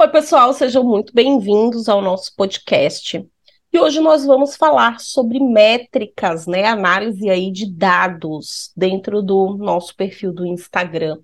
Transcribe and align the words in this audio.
Oi, 0.00 0.08
pessoal, 0.08 0.54
sejam 0.54 0.82
muito 0.82 1.12
bem-vindos 1.12 1.86
ao 1.86 2.00
nosso 2.00 2.34
podcast. 2.34 3.22
E 3.70 3.78
hoje 3.78 4.00
nós 4.00 4.24
vamos 4.24 4.56
falar 4.56 4.98
sobre 4.98 5.38
métricas, 5.38 6.46
né? 6.46 6.64
Análise 6.64 7.28
aí 7.28 7.52
de 7.52 7.70
dados 7.70 8.72
dentro 8.74 9.20
do 9.20 9.58
nosso 9.58 9.94
perfil 9.94 10.32
do 10.32 10.46
Instagram. 10.46 11.18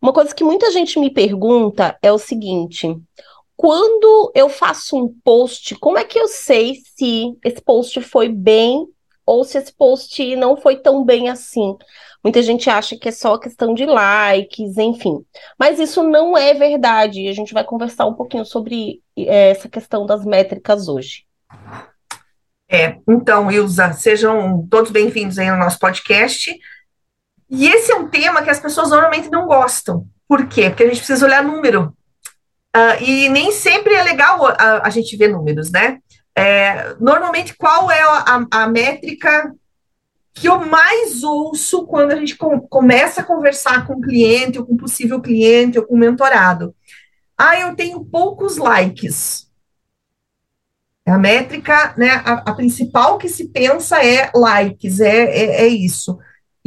Uma 0.00 0.10
coisa 0.10 0.34
que 0.34 0.42
muita 0.42 0.70
gente 0.70 0.98
me 0.98 1.12
pergunta 1.12 1.98
é 2.00 2.10
o 2.10 2.16
seguinte: 2.16 2.98
quando 3.54 4.32
eu 4.34 4.48
faço 4.48 4.96
um 4.96 5.14
post, 5.22 5.74
como 5.76 5.98
é 5.98 6.04
que 6.04 6.18
eu 6.18 6.28
sei 6.28 6.76
se 6.96 7.36
esse 7.44 7.60
post 7.60 8.00
foi 8.00 8.30
bem 8.30 8.86
ou 9.28 9.44
se 9.44 9.58
esse 9.58 9.70
post 9.70 10.36
não 10.36 10.56
foi 10.56 10.76
tão 10.76 11.04
bem 11.04 11.28
assim? 11.28 11.76
Muita 12.24 12.40
gente 12.40 12.70
acha 12.70 12.96
que 12.96 13.10
é 13.10 13.12
só 13.12 13.36
questão 13.36 13.74
de 13.74 13.84
likes, 13.84 14.78
enfim. 14.78 15.22
Mas 15.58 15.78
isso 15.78 16.02
não 16.02 16.36
é 16.36 16.54
verdade. 16.54 17.28
A 17.28 17.32
gente 17.34 17.52
vai 17.52 17.62
conversar 17.62 18.06
um 18.06 18.14
pouquinho 18.14 18.46
sobre 18.46 19.02
é, 19.14 19.50
essa 19.50 19.68
questão 19.68 20.06
das 20.06 20.24
métricas 20.24 20.88
hoje. 20.88 21.26
É, 22.70 22.96
então, 23.06 23.52
Ilza, 23.52 23.92
sejam 23.92 24.66
todos 24.70 24.90
bem-vindos 24.90 25.38
aí 25.38 25.50
no 25.50 25.58
nosso 25.58 25.78
podcast. 25.78 26.58
E 27.50 27.68
esse 27.68 27.92
é 27.92 27.96
um 27.96 28.08
tema 28.08 28.42
que 28.42 28.50
as 28.50 28.60
pessoas 28.60 28.88
normalmente 28.88 29.30
não 29.30 29.46
gostam. 29.46 30.06
Por 30.26 30.48
quê? 30.48 30.70
Porque 30.70 30.84
a 30.84 30.86
gente 30.86 30.98
precisa 30.98 31.26
olhar 31.26 31.44
número. 31.44 31.94
Uh, 32.74 33.02
e 33.02 33.28
nem 33.28 33.52
sempre 33.52 33.94
é 33.94 34.02
legal 34.02 34.46
a, 34.46 34.86
a 34.86 34.90
gente 34.90 35.16
ver 35.18 35.28
números, 35.28 35.70
né? 35.70 35.98
É, 36.38 36.96
normalmente, 37.00 37.56
qual 37.56 37.90
é 37.90 38.00
a, 38.00 38.46
a, 38.50 38.68
métrica 38.68 39.54
que 40.32 40.48
eu 40.48 40.64
mais 40.64 41.22
ouço 41.24 41.86
quando 41.86 42.12
a 42.12 42.16
gente 42.16 42.36
com, 42.36 42.60
começa 42.60 43.20
a 43.20 43.24
conversar 43.24 43.86
com 43.86 43.94
o 43.94 44.00
cliente, 44.00 44.58
ou 44.58 44.66
com 44.66 44.76
possível 44.76 45.20
cliente, 45.20 45.78
ou 45.78 45.84
com 45.84 45.96
mentorado. 45.96 46.74
Ah, 47.36 47.58
eu 47.58 47.74
tenho 47.74 48.04
poucos 48.04 48.56
likes. 48.56 49.48
É 51.04 51.10
a 51.10 51.18
métrica, 51.18 51.94
né? 51.96 52.22
A, 52.24 52.50
a, 52.50 52.54
principal 52.54 53.18
que 53.18 53.28
se 53.28 53.48
pensa 53.48 54.04
é 54.04 54.30
likes, 54.34 55.00
é, 55.00 55.24
é, 55.24 55.62
é 55.62 55.66
isso. 55.66 56.18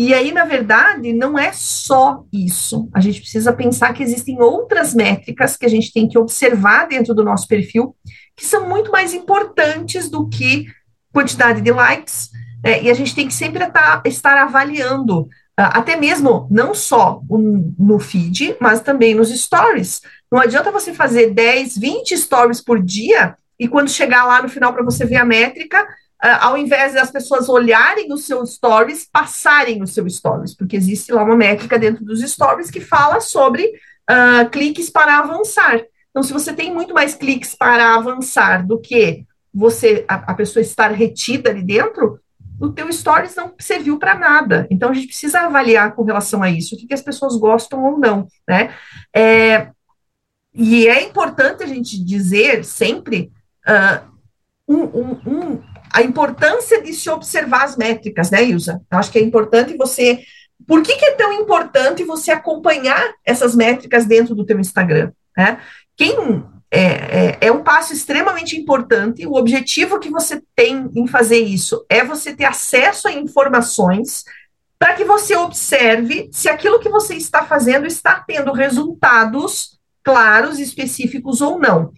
E 0.03 0.15
aí, 0.15 0.31
na 0.31 0.45
verdade, 0.45 1.13
não 1.13 1.37
é 1.37 1.51
só 1.53 2.23
isso. 2.33 2.89
A 2.91 2.99
gente 2.99 3.21
precisa 3.21 3.53
pensar 3.53 3.93
que 3.93 4.01
existem 4.01 4.41
outras 4.41 4.95
métricas 4.95 5.55
que 5.55 5.63
a 5.63 5.69
gente 5.69 5.93
tem 5.93 6.09
que 6.09 6.17
observar 6.17 6.87
dentro 6.87 7.13
do 7.13 7.23
nosso 7.23 7.47
perfil, 7.47 7.95
que 8.35 8.43
são 8.43 8.67
muito 8.67 8.91
mais 8.91 9.13
importantes 9.13 10.09
do 10.09 10.27
que 10.27 10.65
quantidade 11.13 11.61
de 11.61 11.71
likes, 11.71 12.31
é, 12.63 12.81
e 12.81 12.89
a 12.89 12.95
gente 12.95 13.13
tem 13.13 13.27
que 13.27 13.33
sempre 13.35 13.63
tá, 13.69 14.01
estar 14.03 14.41
avaliando, 14.41 15.21
uh, 15.21 15.29
até 15.55 15.95
mesmo 15.95 16.47
não 16.49 16.73
só 16.73 17.21
no 17.29 17.99
feed, 17.99 18.57
mas 18.59 18.81
também 18.81 19.13
nos 19.13 19.29
stories. 19.29 20.01
Não 20.31 20.39
adianta 20.39 20.71
você 20.71 20.95
fazer 20.95 21.31
10, 21.31 21.77
20 21.77 22.17
stories 22.17 22.59
por 22.59 22.81
dia 22.81 23.37
e 23.59 23.67
quando 23.67 23.91
chegar 23.91 24.25
lá 24.25 24.41
no 24.41 24.49
final 24.49 24.73
para 24.73 24.83
você 24.83 25.05
ver 25.05 25.17
a 25.17 25.25
métrica, 25.25 25.87
ao 26.29 26.57
invés 26.57 26.93
das 26.93 27.09
pessoas 27.09 27.49
olharem 27.49 28.11
os 28.13 28.25
seus 28.25 28.55
stories, 28.55 29.07
passarem 29.11 29.81
os 29.81 29.93
seus 29.93 30.15
stories, 30.17 30.55
porque 30.55 30.75
existe 30.75 31.11
lá 31.11 31.23
uma 31.23 31.35
métrica 31.35 31.79
dentro 31.79 32.05
dos 32.05 32.21
stories 32.21 32.69
que 32.69 32.79
fala 32.79 33.19
sobre 33.19 33.65
uh, 33.65 34.49
cliques 34.49 34.89
para 34.89 35.19
avançar. 35.19 35.81
Então, 36.09 36.21
se 36.21 36.33
você 36.33 36.53
tem 36.53 36.73
muito 36.73 36.93
mais 36.93 37.15
cliques 37.15 37.55
para 37.55 37.95
avançar 37.95 38.65
do 38.65 38.79
que 38.79 39.25
você 39.53 40.05
a, 40.07 40.31
a 40.31 40.33
pessoa 40.33 40.61
estar 40.61 40.91
retida 40.91 41.49
ali 41.49 41.63
dentro, 41.63 42.19
o 42.59 42.69
teu 42.69 42.91
stories 42.93 43.35
não 43.35 43.53
serviu 43.59 43.97
para 43.97 44.13
nada. 44.13 44.67
Então 44.69 44.91
a 44.91 44.93
gente 44.93 45.07
precisa 45.07 45.41
avaliar 45.41 45.95
com 45.95 46.03
relação 46.03 46.43
a 46.43 46.49
isso, 46.49 46.75
o 46.75 46.77
que, 46.77 46.85
que 46.85 46.93
as 46.93 47.01
pessoas 47.01 47.35
gostam 47.35 47.83
ou 47.83 47.97
não, 47.97 48.27
né? 48.47 48.73
É, 49.13 49.69
e 50.53 50.87
é 50.87 51.03
importante 51.03 51.63
a 51.63 51.67
gente 51.67 52.01
dizer 52.03 52.63
sempre 52.63 53.31
uh, 53.67 54.11
um, 54.67 54.83
um, 54.83 55.60
a 55.93 56.01
importância 56.01 56.81
de 56.81 56.93
se 56.93 57.09
observar 57.09 57.63
as 57.63 57.77
métricas, 57.77 58.31
né, 58.31 58.43
Ilza? 58.43 58.81
Eu 58.91 58.97
acho 58.97 59.11
que 59.11 59.19
é 59.19 59.21
importante 59.21 59.77
você. 59.77 60.23
Por 60.67 60.81
que, 60.83 60.95
que 60.95 61.05
é 61.05 61.11
tão 61.11 61.33
importante 61.33 62.03
você 62.03 62.31
acompanhar 62.31 63.13
essas 63.25 63.55
métricas 63.55 64.05
dentro 64.05 64.35
do 64.35 64.45
teu 64.45 64.59
Instagram? 64.59 65.11
Né? 65.35 65.59
Quem 65.97 66.43
é, 66.73 66.79
é, 66.79 67.37
é, 67.41 67.51
um 67.51 67.63
passo 67.63 67.91
extremamente 67.91 68.57
importante. 68.57 69.27
O 69.27 69.35
objetivo 69.35 69.99
que 69.99 70.09
você 70.09 70.41
tem 70.55 70.89
em 70.95 71.05
fazer 71.05 71.39
isso 71.39 71.85
é 71.89 72.01
você 72.01 72.33
ter 72.33 72.45
acesso 72.45 73.09
a 73.09 73.11
informações 73.11 74.23
para 74.79 74.93
que 74.93 75.03
você 75.03 75.35
observe 75.35 76.29
se 76.31 76.47
aquilo 76.47 76.79
que 76.79 76.89
você 76.89 77.15
está 77.15 77.43
fazendo 77.43 77.85
está 77.85 78.23
tendo 78.25 78.53
resultados 78.53 79.77
claros, 80.01 80.59
específicos 80.59 81.41
ou 81.41 81.59
não. 81.59 81.91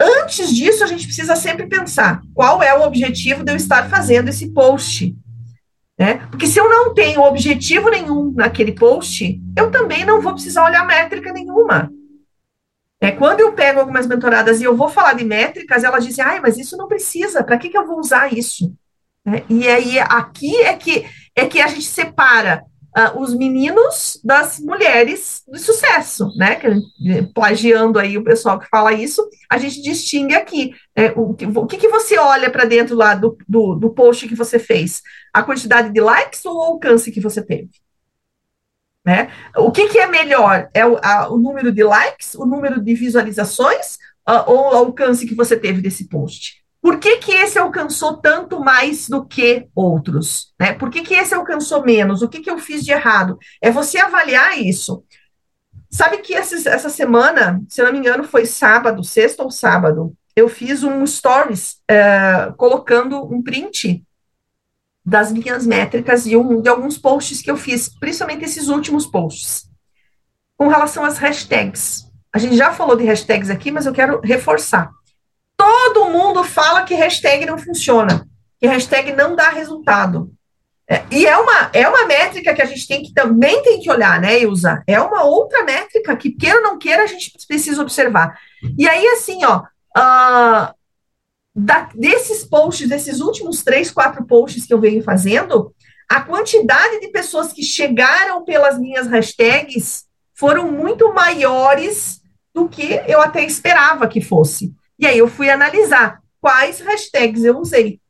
Antes 0.00 0.54
disso, 0.54 0.84
a 0.84 0.86
gente 0.86 1.06
precisa 1.06 1.34
sempre 1.34 1.66
pensar 1.66 2.20
qual 2.34 2.62
é 2.62 2.74
o 2.74 2.82
objetivo 2.82 3.42
de 3.42 3.52
eu 3.52 3.56
estar 3.56 3.88
fazendo 3.88 4.28
esse 4.28 4.52
post. 4.52 5.16
Né? 5.98 6.26
Porque 6.30 6.46
se 6.46 6.58
eu 6.58 6.68
não 6.68 6.92
tenho 6.92 7.22
objetivo 7.22 7.88
nenhum 7.88 8.30
naquele 8.32 8.72
post, 8.72 9.40
eu 9.56 9.70
também 9.70 10.04
não 10.04 10.20
vou 10.20 10.34
precisar 10.34 10.64
olhar 10.64 10.86
métrica 10.86 11.32
nenhuma. 11.32 11.90
É, 13.00 13.10
quando 13.10 13.40
eu 13.40 13.52
pego 13.52 13.80
algumas 13.80 14.06
mentoradas 14.06 14.60
e 14.60 14.64
eu 14.64 14.76
vou 14.76 14.88
falar 14.88 15.14
de 15.14 15.24
métricas, 15.24 15.84
elas 15.84 16.04
dizem, 16.04 16.24
ai, 16.24 16.40
mas 16.40 16.58
isso 16.58 16.76
não 16.76 16.88
precisa, 16.88 17.42
para 17.42 17.58
que, 17.58 17.68
que 17.68 17.76
eu 17.76 17.86
vou 17.86 17.98
usar 17.98 18.32
isso? 18.32 18.74
É, 19.26 19.42
e 19.48 19.68
aí, 19.68 19.98
aqui 19.98 20.56
é 20.62 20.74
que, 20.74 21.06
é 21.34 21.46
que 21.46 21.60
a 21.60 21.66
gente 21.66 21.84
separa 21.84 22.64
uh, 22.96 23.20
os 23.20 23.34
meninos 23.34 24.18
das 24.24 24.58
mulheres 24.58 25.42
de 25.46 25.58
sucesso, 25.58 26.34
né? 26.36 26.56
Que, 26.56 27.22
plagiando 27.34 27.98
aí 27.98 28.16
o 28.16 28.24
pessoal 28.24 28.58
que 28.58 28.68
fala 28.68 28.92
isso, 28.92 29.28
a 29.50 29.58
gente 29.58 29.82
distingue 29.82 30.34
aqui. 30.34 30.74
É, 30.94 31.12
o, 31.12 31.36
o 31.56 31.66
que, 31.66 31.76
que 31.76 31.88
você 31.88 32.18
olha 32.18 32.50
para 32.50 32.64
dentro 32.64 32.96
lá 32.96 33.14
do, 33.14 33.36
do, 33.46 33.74
do 33.74 33.90
post 33.90 34.26
que 34.26 34.34
você 34.34 34.58
fez? 34.58 35.02
A 35.32 35.42
quantidade 35.42 35.92
de 35.92 36.00
likes 36.00 36.44
ou 36.46 36.56
o 36.56 36.62
alcance 36.62 37.12
que 37.12 37.20
você 37.20 37.42
teve? 37.42 37.70
Né? 39.04 39.30
O 39.56 39.70
que, 39.70 39.88
que 39.88 39.98
é 39.98 40.06
melhor? 40.06 40.68
É 40.74 40.84
o, 40.84 40.98
a, 41.00 41.28
o, 41.28 41.38
número 41.38 41.70
de 41.70 41.84
likes, 41.84 42.34
o 42.34 42.44
número 42.44 42.82
de 42.82 42.94
visualizações 42.94 43.98
uh, 44.28 44.42
ou 44.46 44.72
o 44.72 44.76
alcance 44.76 45.26
que 45.26 45.34
você 45.34 45.56
teve 45.56 45.80
desse 45.80 46.08
post? 46.08 46.65
Por 46.86 47.00
que, 47.00 47.16
que 47.16 47.32
esse 47.32 47.58
alcançou 47.58 48.18
tanto 48.18 48.60
mais 48.60 49.08
do 49.08 49.26
que 49.26 49.66
outros? 49.74 50.54
Né? 50.56 50.72
Por 50.72 50.88
que, 50.88 51.02
que 51.02 51.14
esse 51.14 51.34
alcançou 51.34 51.84
menos? 51.84 52.22
O 52.22 52.28
que, 52.28 52.38
que 52.38 52.48
eu 52.48 52.60
fiz 52.60 52.84
de 52.84 52.92
errado? 52.92 53.36
É 53.60 53.72
você 53.72 53.98
avaliar 53.98 54.56
isso. 54.56 55.02
Sabe 55.90 56.18
que 56.18 56.32
essa, 56.32 56.54
essa 56.70 56.88
semana, 56.88 57.60
se 57.68 57.82
não 57.82 57.90
me 57.90 57.98
engano, 57.98 58.22
foi 58.22 58.46
sábado, 58.46 59.02
sexta 59.02 59.42
ou 59.42 59.50
sábado, 59.50 60.16
eu 60.36 60.48
fiz 60.48 60.84
um 60.84 61.04
stories 61.04 61.78
uh, 61.90 62.54
colocando 62.54 63.20
um 63.34 63.42
print 63.42 64.06
das 65.04 65.32
minhas 65.32 65.66
métricas 65.66 66.24
e 66.24 66.36
um, 66.36 66.62
de 66.62 66.68
alguns 66.68 66.96
posts 66.96 67.42
que 67.42 67.50
eu 67.50 67.56
fiz, 67.56 67.88
principalmente 67.98 68.44
esses 68.44 68.68
últimos 68.68 69.06
posts. 69.06 69.68
Com 70.56 70.68
relação 70.68 71.04
às 71.04 71.18
hashtags. 71.18 72.06
A 72.32 72.38
gente 72.38 72.56
já 72.56 72.72
falou 72.72 72.94
de 72.94 73.02
hashtags 73.02 73.50
aqui, 73.50 73.72
mas 73.72 73.86
eu 73.86 73.92
quero 73.92 74.20
reforçar. 74.20 74.92
Todo 75.56 76.10
mundo 76.10 76.44
fala 76.44 76.84
que 76.84 76.94
hashtag 76.94 77.46
não 77.46 77.58
funciona, 77.58 78.26
que 78.60 78.66
hashtag 78.66 79.12
não 79.12 79.34
dá 79.34 79.48
resultado. 79.48 80.30
É, 80.88 81.04
e 81.10 81.26
é 81.26 81.36
uma, 81.36 81.70
é 81.72 81.88
uma 81.88 82.06
métrica 82.06 82.54
que 82.54 82.62
a 82.62 82.66
gente 82.66 82.86
tem 82.86 83.02
que 83.02 83.12
também 83.12 83.60
tem 83.62 83.80
que 83.80 83.90
olhar, 83.90 84.20
né, 84.20 84.40
Ilza? 84.40 84.84
É 84.86 85.00
uma 85.00 85.24
outra 85.24 85.64
métrica 85.64 86.16
que, 86.16 86.30
queira 86.30 86.58
ou 86.58 86.62
não 86.62 86.78
queira, 86.78 87.02
a 87.02 87.06
gente 87.06 87.32
precisa 87.48 87.82
observar. 87.82 88.38
E 88.78 88.88
aí, 88.88 89.04
assim, 89.08 89.44
ó, 89.44 89.62
uh, 89.96 90.74
da, 91.54 91.88
desses 91.94 92.44
posts, 92.44 92.88
desses 92.88 93.20
últimos 93.20 93.64
três, 93.64 93.90
quatro 93.90 94.24
posts 94.24 94.64
que 94.64 94.72
eu 94.72 94.80
venho 94.80 95.02
fazendo, 95.02 95.74
a 96.08 96.20
quantidade 96.20 97.00
de 97.00 97.08
pessoas 97.08 97.52
que 97.52 97.64
chegaram 97.64 98.44
pelas 98.44 98.78
minhas 98.78 99.08
hashtags 99.08 100.04
foram 100.34 100.70
muito 100.70 101.12
maiores 101.12 102.20
do 102.54 102.68
que 102.68 103.00
eu 103.08 103.20
até 103.20 103.42
esperava 103.44 104.06
que 104.06 104.20
fosse. 104.20 104.72
E 104.98 105.06
aí 105.06 105.18
eu 105.18 105.28
fui 105.28 105.50
analisar 105.50 106.20
quais 106.40 106.80
hashtags 106.80 107.44
eu 107.44 107.58
usei. 107.58 108.00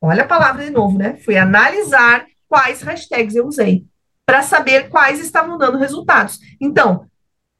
Olha 0.00 0.22
a 0.22 0.26
palavra 0.26 0.64
de 0.64 0.70
novo, 0.70 0.98
né? 0.98 1.16
Fui 1.24 1.36
analisar 1.36 2.26
quais 2.48 2.82
hashtags 2.82 3.34
eu 3.34 3.46
usei 3.46 3.84
para 4.26 4.42
saber 4.42 4.88
quais 4.88 5.20
estavam 5.20 5.58
dando 5.58 5.78
resultados. 5.78 6.38
Então, 6.60 7.06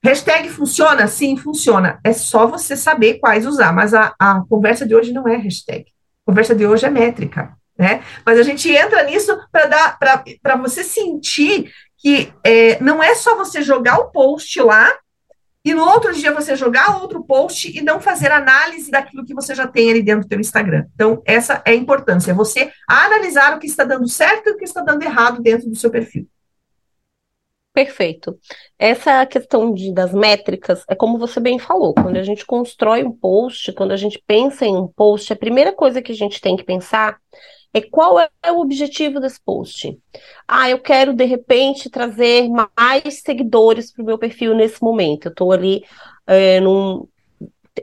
Hashtag 0.05 0.49
funciona? 0.49 1.07
Sim, 1.07 1.37
funciona. 1.37 2.01
É 2.03 2.13
só 2.13 2.47
você 2.47 2.77
saber 2.77 3.21
quais 3.21 3.47
usar. 3.47 3.73
Mas 3.73 3.95
a, 3.95 4.13
a 4.19 4.43
conversa 4.49 4.85
de 4.85 4.95
hoje 4.95 5.13
não 5.13 5.29
é 5.29 5.37
hashtag. 5.37 5.83
A 5.83 6.31
conversa 6.31 6.55
de 6.55 6.67
hoje 6.67 6.85
é 6.85 6.91
métrica. 6.91 7.57
Né? 7.79 8.03
Mas 8.27 8.39
a 8.39 8.43
gente 8.43 8.69
entra 8.71 9.05
nisso 9.05 9.39
para 9.53 10.57
você 10.57 10.83
sentir 10.83 11.73
que 11.97 12.33
é, 12.45 12.83
não 12.83 13.01
é 13.01 13.15
só 13.15 13.37
você 13.37 13.63
jogar 13.63 13.99
o 13.99 14.11
post 14.11 14.61
lá 14.61 14.93
e 15.65 15.73
no 15.73 15.85
outro 15.85 16.13
dia 16.13 16.35
você 16.35 16.57
jogar 16.57 17.01
outro 17.01 17.23
post 17.23 17.77
e 17.77 17.81
não 17.81 18.01
fazer 18.01 18.33
análise 18.33 18.91
daquilo 18.91 19.25
que 19.25 19.35
você 19.35 19.55
já 19.55 19.67
tem 19.67 19.91
ali 19.91 20.03
dentro 20.03 20.27
do 20.27 20.29
seu 20.29 20.41
Instagram. 20.41 20.87
Então, 20.95 21.23
essa 21.25 21.63
é 21.65 21.71
a 21.71 21.75
importância, 21.75 22.33
é 22.33 22.35
você 22.35 22.73
analisar 22.89 23.57
o 23.57 23.61
que 23.61 23.67
está 23.67 23.85
dando 23.85 24.09
certo 24.09 24.49
e 24.49 24.53
o 24.53 24.57
que 24.57 24.65
está 24.65 24.83
dando 24.83 25.03
errado 25.03 25.41
dentro 25.41 25.69
do 25.69 25.77
seu 25.77 25.91
perfil. 25.91 26.29
Perfeito. 27.73 28.39
Essa 28.79 29.25
questão 29.25 29.73
de, 29.73 29.95
das 29.95 30.13
métricas 30.13 30.85
é 30.89 30.95
como 30.95 31.17
você 31.17 31.41
bem 31.41 31.59
falou, 31.59 31.95
quando 31.95 32.19
a 32.19 32.23
gente 32.23 32.45
constrói 32.45 33.03
um 33.03 33.13
post, 33.13 33.73
quando 33.73 33.93
a 33.93 33.97
gente 33.97 34.23
pensa 34.27 34.67
em 34.67 34.77
um 34.77 34.87
post, 34.87 35.33
a 35.33 35.37
primeira 35.37 35.73
coisa 35.73 36.03
que 36.03 36.13
a 36.13 36.15
gente 36.15 36.41
tem 36.41 36.55
que 36.55 36.65
pensar 36.65 37.19
é 37.75 37.81
qual 37.81 38.21
é 38.21 38.53
o 38.53 38.61
objetivo 38.61 39.19
desse 39.19 39.41
post. 39.41 39.99
Ah, 40.47 40.69
eu 40.69 40.79
quero 40.79 41.15
de 41.15 41.25
repente 41.25 41.89
trazer 41.89 42.49
mais 42.49 43.23
seguidores 43.23 43.91
para 43.91 44.03
o 44.03 44.07
meu 44.07 44.19
perfil 44.19 44.55
nesse 44.55 44.83
momento. 44.83 45.27
Eu 45.27 45.31
estou 45.31 45.53
ali 45.53 45.85
é, 46.27 46.61
num. 46.61 47.07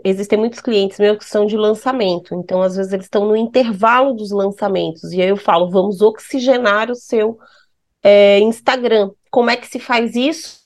Existem 0.03 0.37
muitos 0.37 0.59
clientes 0.61 0.99
meus 0.99 1.17
que 1.17 1.25
são 1.25 1.47
de 1.47 1.57
lançamento, 1.57 2.35
então 2.35 2.61
às 2.61 2.75
vezes 2.75 2.93
eles 2.93 3.05
estão 3.05 3.25
no 3.25 3.35
intervalo 3.35 4.13
dos 4.13 4.29
lançamentos, 4.29 5.11
e 5.11 5.19
aí 5.19 5.29
eu 5.29 5.35
falo, 5.35 5.71
vamos 5.71 5.99
oxigenar 5.99 6.91
o 6.91 6.95
seu 6.95 7.39
é, 8.03 8.37
Instagram. 8.39 9.09
Como 9.29 9.49
é 9.49 9.55
que 9.55 9.67
se 9.67 9.79
faz 9.79 10.15
isso? 10.15 10.59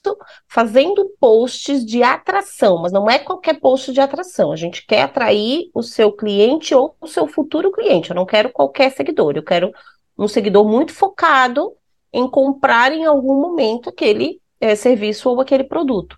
Fazendo 0.48 1.10
posts 1.20 1.86
de 1.86 2.02
atração, 2.02 2.82
mas 2.82 2.92
não 2.92 3.10
é 3.10 3.20
qualquer 3.20 3.60
post 3.60 3.92
de 3.92 4.00
atração. 4.00 4.52
A 4.52 4.56
gente 4.56 4.86
quer 4.86 5.04
atrair 5.04 5.70
o 5.74 5.82
seu 5.82 6.12
cliente 6.12 6.74
ou 6.74 6.96
o 7.02 7.08
seu 7.08 7.28
futuro 7.28 7.72
cliente. 7.72 8.10
Eu 8.10 8.16
não 8.16 8.26
quero 8.26 8.50
qualquer 8.52 8.92
seguidor, 8.92 9.34
eu 9.36 9.44
quero 9.44 9.72
um 10.18 10.28
seguidor 10.28 10.66
muito 10.66 10.94
focado 10.94 11.74
em 12.12 12.30
comprar 12.30 12.92
em 12.92 13.06
algum 13.06 13.42
momento 13.42 13.90
aquele 13.90 14.40
é, 14.62 14.76
serviço 14.76 15.30
ou 15.30 15.42
aquele 15.42 15.64
produto. 15.64 16.18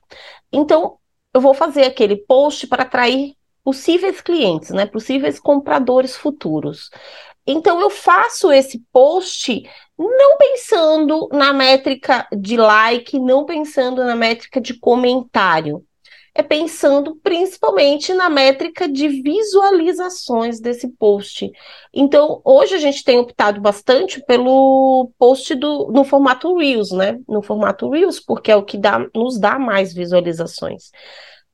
Então, 0.52 0.98
eu 1.34 1.42
vou 1.42 1.54
fazer 1.54 1.84
aquele 1.84 2.16
post 2.16 2.68
para 2.68 2.84
atrair 2.84 3.34
possíveis 3.64 4.22
clientes, 4.22 4.70
né? 4.70 4.86
Possíveis 4.86 5.40
compradores 5.40 6.16
futuros. 6.16 6.90
Então, 7.48 7.80
eu 7.80 7.90
faço 7.90 8.52
esse 8.52 8.84
post 8.92 9.64
não 9.98 10.38
pensando 10.38 11.30
na 11.32 11.54
métrica 11.54 12.28
de 12.36 12.58
like, 12.58 13.20
não 13.20 13.46
pensando 13.46 14.04
na 14.04 14.16
métrica 14.16 14.60
de 14.60 14.74
comentário. 14.74 15.84
É 16.38 16.44
pensando 16.44 17.16
principalmente 17.24 18.14
na 18.14 18.30
métrica 18.30 18.90
de 18.90 19.08
visualizações 19.08 20.60
desse 20.60 20.90
post. 20.90 21.50
Então, 21.94 22.42
hoje 22.44 22.76
a 22.76 22.78
gente 22.78 23.06
tem 23.06 23.18
optado 23.18 23.62
bastante 23.62 24.22
pelo 24.26 25.10
post 25.18 25.56
do, 25.56 25.90
no 25.94 26.04
formato 26.04 26.54
Reels, 26.58 26.92
né? 26.92 27.18
No 27.26 27.42
formato 27.42 27.90
Reels, 27.90 28.20
porque 28.20 28.52
é 28.52 28.56
o 28.56 28.66
que 28.66 28.78
dá, 28.78 29.08
nos 29.16 29.40
dá 29.40 29.58
mais 29.58 29.94
visualizações. 29.94 30.92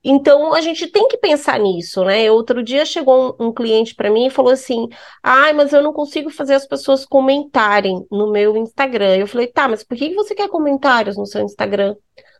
Então 0.03 0.53
a 0.53 0.61
gente 0.61 0.87
tem 0.87 1.07
que 1.07 1.17
pensar 1.17 1.59
nisso, 1.59 2.03
né? 2.03 2.29
Outro 2.31 2.63
dia 2.63 2.85
chegou 2.85 3.35
um, 3.39 3.47
um 3.47 3.53
cliente 3.53 3.93
para 3.93 4.09
mim 4.09 4.27
e 4.27 4.29
falou 4.31 4.51
assim: 4.51 4.87
"Ai, 5.21 5.53
mas 5.53 5.73
eu 5.73 5.83
não 5.83 5.93
consigo 5.93 6.29
fazer 6.31 6.55
as 6.55 6.67
pessoas 6.67 7.05
comentarem 7.05 8.05
no 8.11 8.31
meu 8.31 8.57
Instagram". 8.57 9.17
Eu 9.17 9.27
falei: 9.27 9.47
"Tá, 9.47 9.67
mas 9.67 9.83
por 9.83 9.95
que 9.97 10.13
você 10.15 10.33
quer 10.33 10.49
comentários 10.49 11.17
no 11.17 11.25
seu 11.27 11.43
Instagram? 11.43 11.95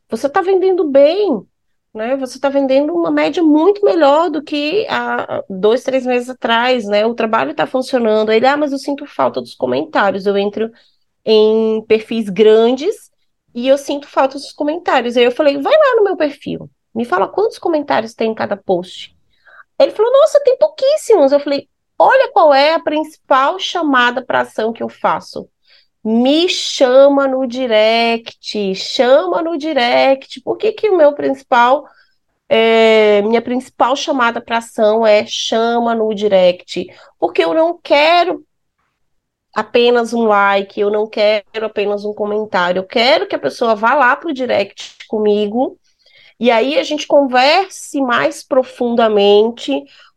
Você 0.09 0.27
está 0.27 0.41
vendendo 0.41 0.89
bem, 0.89 1.41
né? 1.93 2.17
Você 2.17 2.37
está 2.37 2.49
vendendo 2.49 2.93
uma 2.93 3.11
média 3.11 3.43
muito 3.43 3.83
melhor 3.85 4.29
do 4.31 4.43
que 4.43 4.87
há 4.89 5.43
dois, 5.49 5.83
três 5.83 6.05
meses 6.05 6.29
atrás, 6.29 6.85
né? 6.85 7.05
O 7.05 7.13
trabalho 7.15 7.51
está 7.51 7.67
funcionando". 7.67 8.31
Ele: 8.31 8.47
"Ah, 8.47 8.57
mas 8.57 8.71
eu 8.71 8.79
sinto 8.79 9.05
falta 9.05 9.39
dos 9.41 9.55
comentários. 9.55 10.25
Eu 10.25 10.37
entro 10.37 10.71
em 11.25 11.83
perfis 11.87 12.29
grandes 12.29 13.11
e 13.55 13.67
eu 13.67 13.77
sinto 13.77 14.07
falta 14.07 14.35
dos 14.39 14.51
comentários". 14.53 15.17
Aí 15.17 15.25
eu 15.25 15.31
falei: 15.31 15.57
"Vai 15.59 15.73
lá 15.77 15.95
no 15.97 16.03
meu 16.05 16.17
perfil". 16.17 16.69
Me 16.93 17.05
fala 17.05 17.27
quantos 17.27 17.57
comentários 17.57 18.13
tem 18.13 18.31
em 18.31 18.35
cada 18.35 18.57
post. 18.57 19.15
Ele 19.79 19.91
falou: 19.91 20.11
Nossa, 20.11 20.41
tem 20.43 20.57
pouquíssimos. 20.57 21.31
Eu 21.31 21.39
falei: 21.39 21.67
Olha 21.97 22.31
qual 22.31 22.53
é 22.53 22.73
a 22.73 22.79
principal 22.79 23.59
chamada 23.59 24.23
para 24.23 24.41
ação 24.41 24.73
que 24.73 24.83
eu 24.83 24.89
faço. 24.89 25.47
Me 26.03 26.49
chama 26.49 27.27
no 27.27 27.45
direct, 27.45 28.73
chama 28.73 29.41
no 29.41 29.57
direct. 29.57 30.41
Por 30.41 30.57
que, 30.57 30.71
que 30.71 30.89
o 30.89 30.97
meu 30.97 31.13
principal, 31.13 31.85
é, 32.49 33.21
minha 33.21 33.41
principal 33.41 33.95
chamada 33.95 34.41
para 34.41 34.57
ação 34.57 35.05
é 35.05 35.25
chama 35.27 35.93
no 35.93 36.11
direct? 36.13 36.87
Porque 37.19 37.43
eu 37.43 37.53
não 37.53 37.79
quero 37.81 38.43
apenas 39.53 40.11
um 40.11 40.25
like, 40.25 40.79
eu 40.79 40.89
não 40.89 41.07
quero 41.07 41.65
apenas 41.65 42.03
um 42.03 42.13
comentário, 42.13 42.79
eu 42.79 42.87
quero 42.87 43.27
que 43.27 43.35
a 43.35 43.39
pessoa 43.39 43.75
vá 43.75 43.93
lá 43.93 44.15
para 44.15 44.29
o 44.29 44.33
direct 44.33 44.95
comigo 45.07 45.77
e 46.41 46.49
aí 46.49 46.79
a 46.79 46.83
gente 46.83 47.05
converse 47.05 48.01
mais 48.01 48.41
profundamente, 48.41 49.71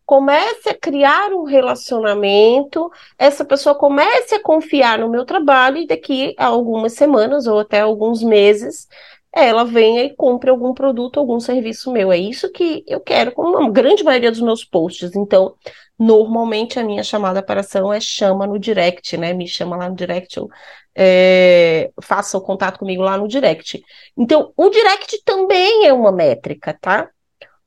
comece 0.06 0.70
a 0.70 0.74
criar 0.74 1.34
um 1.34 1.44
relacionamento, 1.44 2.90
essa 3.18 3.44
pessoa 3.44 3.74
comece 3.74 4.34
a 4.34 4.42
confiar 4.42 4.98
no 4.98 5.10
meu 5.10 5.26
trabalho 5.26 5.76
e 5.76 5.86
daqui 5.86 6.34
a 6.38 6.46
algumas 6.46 6.94
semanas 6.94 7.46
ou 7.46 7.58
até 7.58 7.80
alguns 7.80 8.22
meses 8.22 8.88
ela 9.34 9.64
venha 9.64 10.04
e 10.04 10.14
compre 10.14 10.50
algum 10.50 10.72
produto, 10.72 11.18
algum 11.18 11.40
serviço 11.40 11.92
meu. 11.92 12.12
É 12.12 12.16
isso 12.18 12.50
que 12.52 12.84
eu 12.86 13.00
quero 13.00 13.32
com 13.32 13.58
a 13.58 13.70
grande 13.70 14.04
maioria 14.04 14.30
dos 14.30 14.40
meus 14.40 14.64
posts. 14.64 15.14
Então, 15.16 15.54
normalmente 15.98 16.78
a 16.78 16.84
minha 16.84 17.02
chamada 17.02 17.42
para 17.42 17.60
ação 17.60 17.92
é 17.92 18.00
chama 18.00 18.46
no 18.46 18.58
direct, 18.58 19.16
né? 19.16 19.32
Me 19.32 19.46
chama 19.48 19.76
lá 19.76 19.88
no 19.88 19.96
direct, 19.96 20.36
eu 20.36 20.48
é, 20.96 21.90
faça 22.00 22.38
o 22.38 22.40
contato 22.40 22.78
comigo 22.78 23.02
lá 23.02 23.16
no 23.18 23.28
direct. 23.28 23.82
Então, 24.16 24.52
o 24.56 24.70
direct 24.70 25.22
também 25.24 25.86
é 25.86 25.92
uma 25.92 26.12
métrica, 26.12 26.76
tá? 26.80 27.10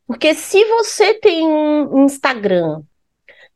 Porque 0.05 0.33
se 0.33 0.63
você 0.65 1.13
tem 1.15 1.45
um 1.45 2.05
Instagram 2.05 2.81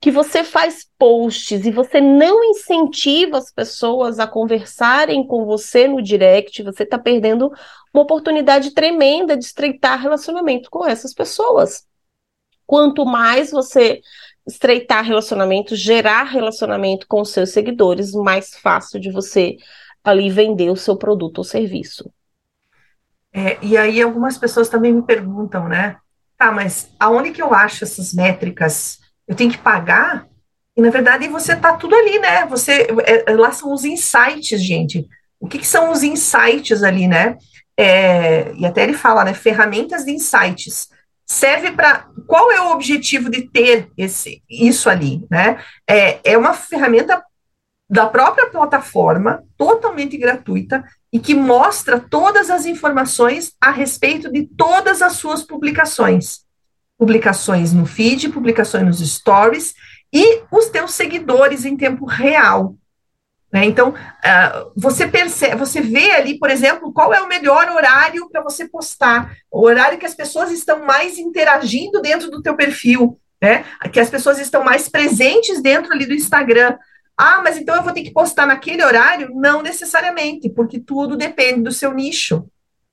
que 0.02 0.10
você 0.10 0.44
faz 0.44 0.88
posts 0.98 1.64
e 1.64 1.72
você 1.72 2.02
não 2.02 2.44
incentiva 2.44 3.38
as 3.38 3.52
pessoas 3.52 4.18
a 4.18 4.26
conversarem 4.26 5.26
com 5.26 5.46
você 5.46 5.88
no 5.88 6.02
direct, 6.02 6.64
você 6.64 6.82
está 6.82 6.98
perdendo 6.98 7.54
uma 7.94 8.02
oportunidade 8.02 8.74
tremenda 8.74 9.38
de 9.38 9.46
estreitar 9.46 10.02
relacionamento 10.02 10.72
com 10.72 10.84
essas 10.84 11.14
pessoas. 11.14 11.86
Quanto 12.66 13.06
mais 13.06 13.52
você 13.52 14.02
estreitar 14.48 15.06
relacionamento, 15.06 15.76
gerar 15.76 16.24
relacionamento 16.24 17.06
com 17.08 17.24
seus 17.24 17.52
seguidores, 17.52 18.12
mais 18.14 18.56
fácil 18.56 19.00
de 19.00 19.12
você 19.12 19.56
ali 20.04 20.32
vender 20.32 20.72
o 20.72 20.76
seu 20.76 20.98
produto 20.98 21.38
ou 21.38 21.44
serviço. 21.44 22.12
É, 23.32 23.60
e 23.62 23.78
aí 23.78 24.02
algumas 24.02 24.36
pessoas 24.36 24.68
também 24.68 24.92
me 24.92 25.04
perguntam, 25.04 25.70
né? 25.70 25.98
Tá, 26.36 26.52
mas 26.52 26.90
aonde 27.00 27.32
que 27.32 27.42
eu 27.42 27.54
acho 27.54 27.84
essas 27.84 28.16
métricas? 28.16 29.01
Eu 29.32 29.36
tenho 29.38 29.50
que 29.50 29.58
pagar? 29.58 30.28
E 30.76 30.82
na 30.82 30.90
verdade 30.90 31.26
você 31.30 31.56
tá 31.56 31.78
tudo 31.78 31.96
ali, 31.96 32.20
né? 32.20 32.46
Você 32.48 32.86
é, 33.06 33.32
lá 33.32 33.54
são 33.54 33.74
os 33.74 33.86
insights, 33.86 34.62
gente. 34.62 35.08
O 35.40 35.48
que, 35.48 35.58
que 35.58 35.66
são 35.66 35.90
os 35.90 36.04
insights 36.04 36.84
ali, 36.84 37.08
né? 37.08 37.38
É, 37.78 38.52
e 38.54 38.66
até 38.66 38.84
ele 38.84 38.92
fala, 38.92 39.24
né? 39.24 39.34
Ferramentas 39.34 40.04
de 40.04 40.12
insights 40.12 40.90
serve 41.26 41.72
para 41.72 42.10
qual 42.28 42.52
é 42.52 42.60
o 42.60 42.72
objetivo 42.74 43.30
de 43.30 43.44
ter 43.44 43.90
esse, 43.98 44.44
isso 44.50 44.90
ali, 44.90 45.26
né? 45.32 45.64
É, 45.90 46.34
é 46.34 46.38
uma 46.38 46.54
ferramenta 46.54 47.24
da 47.90 48.08
própria 48.08 48.50
plataforma, 48.50 49.46
totalmente 49.58 50.18
gratuita, 50.18 50.84
e 51.12 51.20
que 51.20 51.34
mostra 51.34 52.02
todas 52.02 52.50
as 52.50 52.66
informações 52.66 53.54
a 53.62 53.72
respeito 53.72 54.30
de 54.30 54.46
todas 54.46 55.02
as 55.02 55.14
suas 55.14 55.42
publicações. 55.42 56.42
Publicações 57.02 57.74
no 57.74 57.88
feed, 57.88 58.30
publicações 58.30 58.86
nos 58.86 59.00
stories 59.00 59.74
e 60.14 60.44
os 60.52 60.68
teus 60.68 60.94
seguidores 60.94 61.66
em 61.66 61.76
tempo 61.76 62.06
real. 62.06 62.76
Né? 63.52 63.66
Então, 63.66 63.90
uh, 63.90 64.72
você 64.78 65.08
percebe, 65.08 65.56
você 65.56 65.82
vê 65.82 66.12
ali, 66.12 66.38
por 66.38 66.52
exemplo, 66.52 66.94
qual 66.94 67.12
é 67.12 67.20
o 67.20 67.28
melhor 67.28 67.70
horário 67.70 68.30
para 68.30 68.44
você 68.44 68.70
postar, 68.70 69.36
o 69.50 69.66
horário 69.66 69.98
que 69.98 70.06
as 70.06 70.14
pessoas 70.14 70.52
estão 70.52 70.86
mais 70.86 71.18
interagindo 71.18 72.00
dentro 72.04 72.30
do 72.30 72.40
teu 72.40 72.56
perfil, 72.56 73.20
né? 73.42 73.66
Que 73.92 74.00
as 74.00 74.10
pessoas 74.12 74.38
estão 74.38 74.64
mais 74.64 74.88
presentes 74.88 75.60
dentro 75.60 75.92
ali 75.92 76.06
do 76.06 76.14
Instagram. 76.14 76.78
Ah, 77.18 77.42
mas 77.44 77.58
então 77.58 77.76
eu 77.76 77.82
vou 77.82 77.92
ter 77.92 78.04
que 78.04 78.14
postar 78.14 78.46
naquele 78.46 78.86
horário? 78.86 79.32
Não 79.34 79.64
necessariamente, 79.64 80.48
porque 80.50 80.80
tudo 80.80 81.18
depende 81.18 81.64
do 81.64 81.72
seu 81.72 81.92
nicho. 81.94 82.46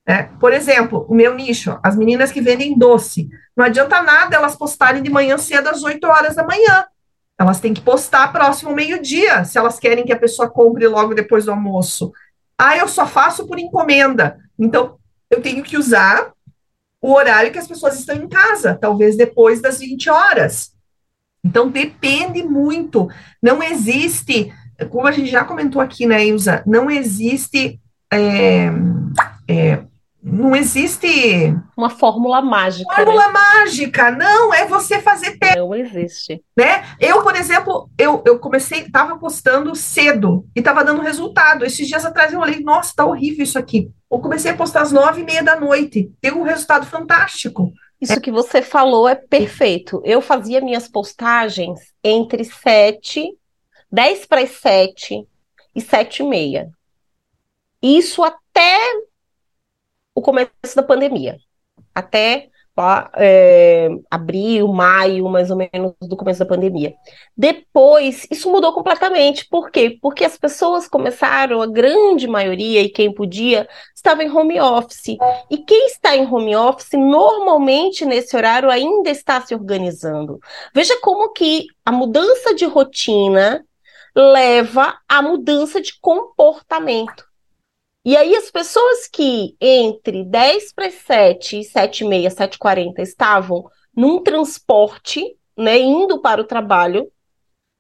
Né? 0.09 0.31
Por 0.41 0.55
exemplo, 0.55 1.05
o 1.07 1.15
meu 1.15 1.35
nicho, 1.35 1.79
as 1.83 1.95
meninas 1.95 2.33
que 2.33 2.41
vendem 2.41 2.79
doce. 2.79 3.29
Não 3.55 3.67
adianta 3.67 4.01
nada 4.01 4.37
elas 4.37 4.57
postarem 4.57 5.03
de 5.03 5.11
manhã 5.11 5.37
cedo 5.37 5.69
às 5.69 5.83
8 5.83 6.03
horas 6.07 6.35
da 6.35 6.47
manhã, 6.47 6.87
elas 7.39 7.61
têm 7.61 7.75
que 7.75 7.83
postar 7.83 8.33
próximo 8.33 8.75
meio-dia, 8.75 9.45
se 9.45 9.59
elas 9.59 9.79
querem 9.79 10.05
que 10.05 10.13
a 10.13 10.19
pessoa 10.19 10.49
compre 10.49 10.89
logo 10.89 11.15
depois 11.15 11.45
do 11.45 11.51
almoço. 11.51 12.11
Ah, 12.57 12.77
eu 12.77 12.89
só 12.89 13.07
faço 13.07 13.47
por 13.47 13.59
encomenda. 13.59 14.39
Então, 14.59 14.97
eu 15.31 15.43
tenho 15.43 15.63
que 15.63 15.77
usar 15.77 16.33
o 17.01 17.13
horário 17.13 17.53
que 17.53 17.59
as 17.59 17.69
pessoas 17.69 17.97
estão 17.97 18.17
em 18.17 18.29
casa, 18.29 18.75
talvez 18.75 19.17
depois 19.17 19.61
das 19.61 19.79
20 19.79 20.11
horas. 20.11 20.73
Então, 21.45 21.69
depende 21.69 22.43
muito. 22.43 23.09
Não 23.41 23.63
existe, 23.63 24.53
como 24.91 25.07
a 25.07 25.13
gente 25.13 25.31
já 25.31 25.45
comentou 25.45 25.81
aqui, 25.81 26.07
né, 26.07 26.27
Ilza, 26.27 26.63
não 26.67 26.91
existe 26.91 27.79
é, 28.13 28.69
é, 29.47 29.85
não 30.23 30.55
existe 30.55 31.55
uma 31.77 31.89
fórmula 31.89 32.43
mágica. 32.43 32.93
Fórmula 32.95 33.29
né? 33.29 33.33
mágica, 33.33 34.11
não, 34.11 34.53
é 34.53 34.67
você 34.67 35.01
fazer. 35.01 35.39
Não 35.57 35.75
existe. 35.75 36.43
Né? 36.57 36.85
Eu, 36.99 37.23
por 37.23 37.37
exemplo, 37.37 37.89
eu, 37.97 38.23
eu 38.27 38.39
comecei, 38.39 38.81
estava 38.81 39.17
postando 39.17 39.75
cedo 39.75 40.45
e 40.55 40.59
estava 40.59 40.85
dando 40.85 41.03
resultado. 41.03 41.65
Esses 41.65 41.87
dias 41.87 42.05
atrás 42.05 42.33
eu 42.33 42.41
olhei, 42.41 42.61
nossa, 42.61 42.93
tá 42.97 43.07
horrível 43.07 43.45
isso 43.45 43.59
aqui. 43.59 43.91
ou 44.11 44.21
comecei 44.21 44.51
a 44.51 44.57
postar 44.57 44.83
às 44.83 44.93
nove 44.93 45.21
e 45.21 45.25
meia 45.25 45.43
da 45.43 45.59
noite. 45.59 46.11
Deu 46.21 46.37
um 46.39 46.43
resultado 46.43 46.85
fantástico. 46.85 47.73
Isso 48.01 48.21
que 48.21 48.31
você 48.31 48.63
falou 48.63 49.09
é 49.09 49.15
perfeito. 49.15 50.01
Eu 50.05 50.21
fazia 50.21 50.61
minhas 50.61 50.89
postagens 50.89 51.81
entre 52.03 52.45
sete, 52.45 53.37
dez 53.91 54.25
para 54.25 54.41
as 54.41 54.51
sete 54.51 55.27
e 55.75 55.81
sete 55.81 56.23
e 56.23 56.27
meia. 56.27 56.71
Isso 57.83 58.23
até 58.23 58.79
o 60.19 60.23
começo 60.23 60.75
da 60.75 60.83
pandemia. 60.83 61.39
Até 61.95 62.49
é, 63.17 63.89
abril, 64.09 64.69
maio, 64.69 65.29
mais 65.29 65.51
ou 65.51 65.57
menos, 65.57 65.95
do 66.01 66.17
começo 66.17 66.39
da 66.39 66.47
pandemia. 66.47 66.95
Depois, 67.37 68.27
isso 68.31 68.51
mudou 68.51 68.73
completamente. 68.73 69.49
Por 69.49 69.71
quê? 69.71 69.99
Porque 70.01 70.25
as 70.25 70.37
pessoas 70.39 70.87
começaram, 70.87 71.61
a 71.61 71.67
grande 71.67 72.29
maioria, 72.29 72.81
e 72.83 72.89
quem 72.89 73.13
podia, 73.13 73.69
estava 73.95 74.23
em 74.23 74.31
home 74.31 74.61
office. 74.61 75.17
E 75.51 75.59
quem 75.59 75.87
está 75.87 76.17
em 76.17 76.27
home 76.27 76.55
office, 76.55 76.93
normalmente, 76.93 78.05
nesse 78.05 78.37
horário, 78.37 78.71
ainda 78.71 79.11
está 79.11 79.41
se 79.41 79.55
organizando. 79.55 80.39
Veja 80.73 80.97
como 81.01 81.33
que 81.33 81.67
a 81.85 81.91
mudança 81.91 82.55
de 82.55 82.65
rotina 82.65 83.65
leva 84.15 84.99
à 85.09 85.21
mudança 85.21 85.81
de 85.81 85.99
comportamento. 86.01 87.28
E 88.09 88.17
aí 88.17 88.35
as 88.35 88.51
pessoas 88.51 89.07
que 89.07 89.55
entre 89.61 90.25
10 90.25 90.73
para 90.73 90.91
7 90.91 91.61
e 91.61 91.65
7 91.65 92.05
e 92.05 92.09
meia, 92.09 92.31
7 92.31 92.55
e 92.55 92.59
40 92.59 93.03
estavam 93.03 93.67
num 93.95 94.23
transporte, 94.23 95.37
né, 95.55 95.79
indo 95.79 96.19
para 96.23 96.41
o 96.41 96.47
trabalho, 96.47 97.13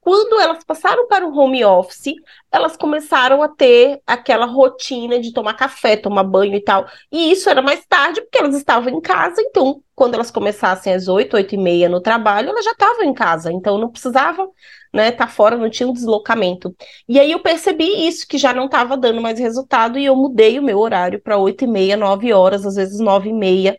quando 0.09 0.41
elas 0.41 0.65
passaram 0.65 1.07
para 1.07 1.27
o 1.27 1.39
home 1.39 1.63
office, 1.63 2.15
elas 2.51 2.79
começaram 2.79 3.43
a 3.43 3.49
ter 3.49 4.01
aquela 4.07 4.47
rotina 4.47 5.21
de 5.21 5.35
tomar 5.35 5.53
café, 5.53 5.99
tomar 5.99 6.25
banho 6.25 6.55
e 6.55 6.63
tal. 6.63 6.87
E 7.13 7.31
isso 7.31 7.51
era 7.51 7.61
mais 7.61 7.85
tarde, 7.87 8.23
porque 8.23 8.39
elas 8.39 8.57
estavam 8.57 8.89
em 8.89 9.03
casa, 9.03 9.43
então, 9.43 9.83
quando 9.95 10.15
elas 10.15 10.31
começassem 10.31 10.95
às 10.95 11.09
8, 11.09 11.37
8 11.37 11.55
e 11.55 11.59
meia 11.59 11.91
no 11.91 12.01
trabalho, 12.01 12.49
elas 12.49 12.65
já 12.65 12.73
estavam 12.73 13.05
em 13.05 13.13
casa, 13.13 13.53
então 13.53 13.77
não 13.77 13.91
precisava 13.91 14.49
né, 14.95 15.13
tá 15.13 15.27
fora, 15.29 15.59
não 15.59 15.69
tinha 15.69 15.87
um 15.87 15.93
deslocamento. 15.93 16.75
E 17.07 17.21
aí 17.21 17.31
eu 17.31 17.41
percebi 17.41 18.09
isso, 18.09 18.27
que 18.27 18.39
já 18.39 18.55
não 18.55 18.65
estava 18.65 18.97
dando 18.97 19.21
mais 19.21 19.39
resultado, 19.39 19.99
e 19.99 20.07
eu 20.07 20.17
mudei 20.17 20.59
o 20.59 20.63
meu 20.63 20.79
horário 20.79 21.21
para 21.21 21.37
8 21.37 21.65
e 21.65 21.69
meia, 21.69 21.99
9 21.99 22.33
horas, 22.33 22.65
às 22.65 22.77
vezes 22.77 22.99
9 22.99 23.29
e 23.29 23.35
meia, 23.35 23.79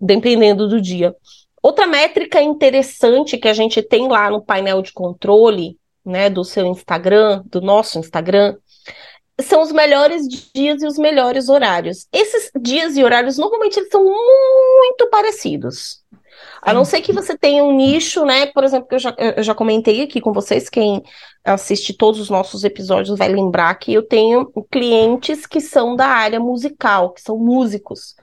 dependendo 0.00 0.68
do 0.68 0.80
dia. 0.80 1.14
Outra 1.62 1.86
métrica 1.86 2.40
interessante 2.40 3.38
que 3.38 3.48
a 3.48 3.54
gente 3.54 3.82
tem 3.82 4.08
lá 4.08 4.30
no 4.30 4.42
painel 4.42 4.82
de 4.82 4.92
controle, 4.92 5.76
né, 6.04 6.30
do 6.30 6.44
seu 6.44 6.66
Instagram, 6.66 7.42
do 7.46 7.60
nosso 7.60 7.98
Instagram, 7.98 8.56
são 9.40 9.62
os 9.62 9.70
melhores 9.70 10.26
dias 10.52 10.82
e 10.82 10.86
os 10.86 10.98
melhores 10.98 11.48
horários. 11.48 12.06
Esses 12.12 12.50
dias 12.60 12.96
e 12.96 13.04
horários 13.04 13.38
normalmente 13.38 13.78
eles 13.78 13.90
são 13.90 14.02
muito 14.04 15.08
parecidos. 15.10 16.02
A 16.62 16.72
não 16.72 16.84
ser 16.84 17.00
que 17.00 17.12
você 17.12 17.36
tenha 17.36 17.62
um 17.64 17.74
nicho, 17.76 18.24
né? 18.24 18.46
Por 18.46 18.64
exemplo, 18.64 18.88
que 18.88 18.94
eu 18.94 18.98
já, 18.98 19.14
eu 19.36 19.42
já 19.42 19.54
comentei 19.54 20.02
aqui 20.02 20.20
com 20.20 20.32
vocês, 20.32 20.68
quem 20.68 21.02
assiste 21.44 21.92
todos 21.92 22.20
os 22.20 22.30
nossos 22.30 22.64
episódios 22.64 23.16
vai 23.16 23.28
lembrar 23.28 23.74
que 23.76 23.92
eu 23.92 24.02
tenho 24.02 24.50
clientes 24.70 25.46
que 25.46 25.60
são 25.60 25.94
da 25.94 26.06
área 26.06 26.40
musical, 26.40 27.12
que 27.12 27.20
são 27.20 27.38
músicos. 27.38 28.14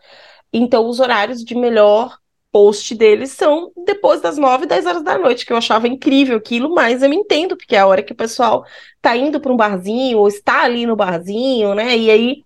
Então, 0.51 0.87
os 0.87 0.99
horários 0.99 1.43
de 1.43 1.55
melhor 1.55 2.17
post 2.55 2.95
deles 2.95 3.31
são 3.31 3.69
depois 3.85 4.21
das 4.21 4.37
9, 4.37 4.65
10 4.65 4.85
horas 4.85 5.03
da 5.03 5.17
noite, 5.17 5.45
que 5.45 5.51
eu 5.51 5.57
achava 5.57 5.89
incrível 5.89 6.37
aquilo, 6.37 6.73
mas 6.73 7.03
eu 7.03 7.09
me 7.09 7.17
entendo, 7.17 7.57
porque 7.57 7.75
é 7.75 7.79
a 7.79 7.85
hora 7.85 8.01
que 8.01 8.13
o 8.13 8.15
pessoal 8.15 8.65
tá 9.01 9.13
indo 9.17 9.41
para 9.41 9.51
um 9.51 9.57
barzinho, 9.57 10.19
ou 10.19 10.27
está 10.29 10.63
ali 10.63 10.85
no 10.85 10.95
barzinho, 10.95 11.75
né? 11.75 11.97
E 11.97 12.09
aí 12.09 12.43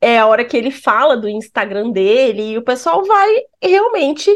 é 0.00 0.20
a 0.20 0.26
hora 0.28 0.44
que 0.44 0.56
ele 0.56 0.70
fala 0.70 1.16
do 1.16 1.28
Instagram 1.28 1.90
dele, 1.90 2.52
e 2.52 2.58
o 2.58 2.62
pessoal 2.62 3.04
vai 3.04 3.28
realmente 3.60 4.30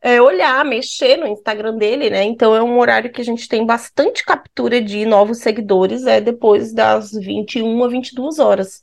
é, 0.00 0.22
olhar, 0.22 0.64
mexer 0.64 1.16
no 1.16 1.26
Instagram 1.26 1.76
dele, 1.76 2.08
né? 2.08 2.22
Então 2.22 2.54
é 2.54 2.62
um 2.62 2.78
horário 2.78 3.10
que 3.10 3.20
a 3.20 3.24
gente 3.24 3.48
tem 3.48 3.66
bastante 3.66 4.24
captura 4.24 4.80
de 4.80 5.04
novos 5.04 5.38
seguidores, 5.38 6.06
é 6.06 6.20
depois 6.20 6.72
das 6.72 7.10
21 7.10 7.82
a 7.82 7.88
22 7.88 8.38
horas. 8.38 8.80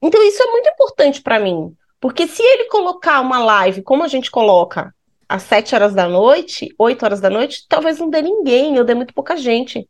Então 0.00 0.26
isso 0.26 0.42
é 0.42 0.46
muito 0.52 0.70
importante 0.70 1.20
para 1.20 1.38
mim, 1.38 1.76
porque 2.00 2.26
se 2.26 2.42
ele 2.42 2.64
colocar 2.70 3.20
uma 3.20 3.38
live, 3.38 3.82
como 3.82 4.02
a 4.02 4.08
gente 4.08 4.30
coloca, 4.30 4.90
às 5.28 5.42
7 5.42 5.74
horas 5.74 5.94
da 5.94 6.08
noite, 6.08 6.74
8 6.78 7.04
horas 7.04 7.20
da 7.20 7.28
noite, 7.28 7.66
talvez 7.68 7.98
não 7.98 8.08
dê 8.08 8.22
ninguém, 8.22 8.76
eu 8.76 8.84
dê 8.84 8.94
muito 8.94 9.12
pouca 9.12 9.36
gente. 9.36 9.88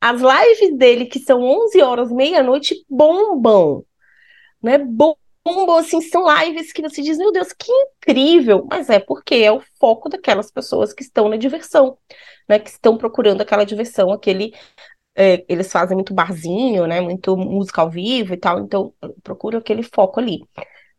As 0.00 0.20
lives 0.20 0.76
dele, 0.78 1.06
que 1.06 1.18
são 1.18 1.42
11 1.42 1.82
horas, 1.82 2.10
meia-noite, 2.10 2.84
bombam, 2.88 3.84
né? 4.62 4.78
Bombam, 4.78 5.76
assim, 5.78 6.00
são 6.00 6.24
lives 6.42 6.72
que 6.72 6.82
você 6.82 7.02
diz, 7.02 7.18
meu 7.18 7.32
Deus, 7.32 7.52
que 7.52 7.70
incrível! 7.70 8.66
Mas 8.70 8.88
é 8.88 8.98
porque 8.98 9.36
é 9.36 9.52
o 9.52 9.62
foco 9.78 10.08
daquelas 10.08 10.50
pessoas 10.50 10.92
que 10.94 11.02
estão 11.02 11.28
na 11.28 11.36
diversão, 11.36 11.98
né? 12.48 12.58
Que 12.58 12.70
estão 12.70 12.96
procurando 12.96 13.42
aquela 13.42 13.64
diversão, 13.64 14.10
aquele. 14.12 14.54
É, 15.14 15.44
eles 15.48 15.70
fazem 15.72 15.96
muito 15.96 16.14
barzinho, 16.14 16.86
né? 16.86 17.00
Muito 17.00 17.36
música 17.36 17.82
ao 17.82 17.90
vivo 17.90 18.32
e 18.34 18.36
tal, 18.38 18.60
então 18.60 18.94
procura 19.22 19.58
aquele 19.58 19.82
foco 19.82 20.20
ali. 20.20 20.40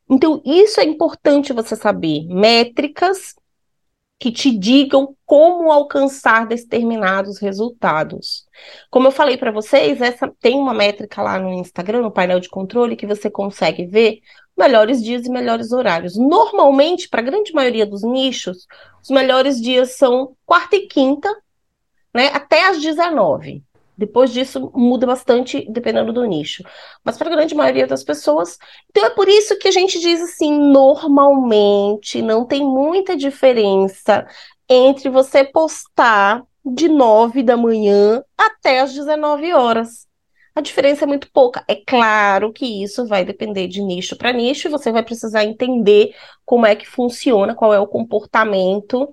Então, 0.10 0.42
isso 0.46 0.80
é 0.80 0.84
importante 0.84 1.54
você 1.54 1.76
saber. 1.76 2.28
Métricas 2.28 3.34
que 4.22 4.32
te 4.32 4.56
digam 4.56 5.18
como 5.26 5.72
alcançar 5.72 6.46
determinados 6.46 7.40
resultados. 7.40 8.46
Como 8.88 9.08
eu 9.08 9.12
falei 9.12 9.36
para 9.36 9.52
vocês, 9.52 10.00
essa 10.00 10.32
tem 10.40 10.60
uma 10.60 10.76
métrica 10.76 11.24
lá 11.24 11.40
no 11.40 11.52
Instagram, 11.52 12.04
no 12.04 12.12
painel 12.12 12.40
de 12.40 12.48
controle, 12.48 12.96
que 12.96 13.08
você 13.08 13.32
consegue 13.32 13.84
ver 13.88 14.20
melhores 14.56 15.04
dias 15.04 15.26
e 15.26 15.32
melhores 15.32 15.72
horários. 15.72 16.16
Normalmente, 16.16 17.10
para 17.10 17.22
a 17.22 17.24
grande 17.24 17.52
maioria 17.52 17.84
dos 17.84 18.04
nichos, 18.04 18.68
os 19.02 19.10
melhores 19.10 19.60
dias 19.60 19.98
são 19.98 20.36
quarta 20.46 20.76
e 20.76 20.86
quinta, 20.86 21.28
né, 22.14 22.28
até 22.28 22.70
às 22.70 22.80
19. 22.80 23.64
Depois 24.02 24.34
disso, 24.34 24.72
muda 24.74 25.06
bastante 25.06 25.64
dependendo 25.70 26.12
do 26.12 26.26
nicho. 26.26 26.64
Mas 27.04 27.20
para 27.20 27.28
a 27.28 27.36
grande 27.36 27.54
maioria 27.54 27.86
das 27.86 28.04
pessoas. 28.04 28.58
Então, 28.90 29.06
é 29.06 29.12
por 29.12 29.30
isso 29.30 29.60
que 29.60 29.68
a 29.68 29.72
gente 29.72 30.00
diz 30.00 30.20
assim: 30.20 30.52
normalmente 30.52 32.20
não 32.20 32.44
tem 32.44 32.66
muita 32.66 33.16
diferença 33.16 34.26
entre 34.68 35.08
você 35.08 35.44
postar 35.44 36.44
de 36.66 36.90
9 36.90 37.44
da 37.44 37.56
manhã 37.56 38.24
até 38.36 38.80
as 38.80 38.92
19 38.92 39.54
horas. 39.54 40.08
A 40.56 40.62
diferença 40.62 41.06
é 41.06 41.08
muito 41.08 41.32
pouca. 41.32 41.64
É 41.68 41.76
claro 41.76 42.52
que 42.52 42.84
isso 42.84 43.06
vai 43.06 43.24
depender 43.24 43.68
de 43.68 43.84
nicho 43.84 44.16
para 44.18 44.34
nicho, 44.34 44.68
e 44.68 44.72
você 44.72 44.92
vai 44.92 45.04
precisar 45.04 45.46
entender 45.46 46.16
como 46.44 46.66
é 46.66 46.76
que 46.76 46.88
funciona, 46.88 47.54
qual 47.54 47.72
é 47.72 47.80
o 47.80 47.88
comportamento 47.88 49.08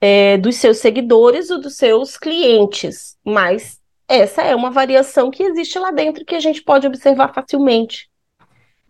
é, 0.00 0.36
dos 0.38 0.56
seus 0.56 0.78
seguidores 0.78 1.50
ou 1.50 1.60
dos 1.60 1.76
seus 1.76 2.16
clientes. 2.16 3.16
Mas 3.24 3.77
essa 4.08 4.42
é 4.42 4.54
uma 4.54 4.70
variação 4.70 5.30
que 5.30 5.42
existe 5.42 5.78
lá 5.78 5.90
dentro 5.90 6.24
que 6.24 6.34
a 6.34 6.40
gente 6.40 6.62
pode 6.62 6.86
observar 6.86 7.32
facilmente. 7.32 8.08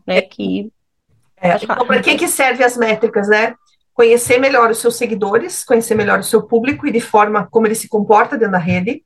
Né, 0.07 0.23
que... 0.23 0.73
É, 1.41 1.57
então, 1.57 1.87
para 1.87 2.01
que, 2.01 2.17
que 2.17 2.29
servem 2.29 2.65
as 2.65 2.77
métricas, 2.77 3.29
né? 3.29 3.55
Conhecer 3.93 4.39
melhor 4.39 4.71
os 4.71 4.79
seus 4.79 4.97
seguidores, 4.97 5.65
conhecer 5.65 5.95
melhor 5.95 6.21
o 6.21 6.25
seu 6.25 6.43
público 6.43 6.87
e 6.87 6.93
de 6.93 7.01
forma 7.01 7.47
como 7.51 7.67
ele 7.67 7.75
se 7.75 7.89
comporta 7.89 8.37
dentro 8.37 8.53
da 8.53 8.59
rede, 8.59 9.05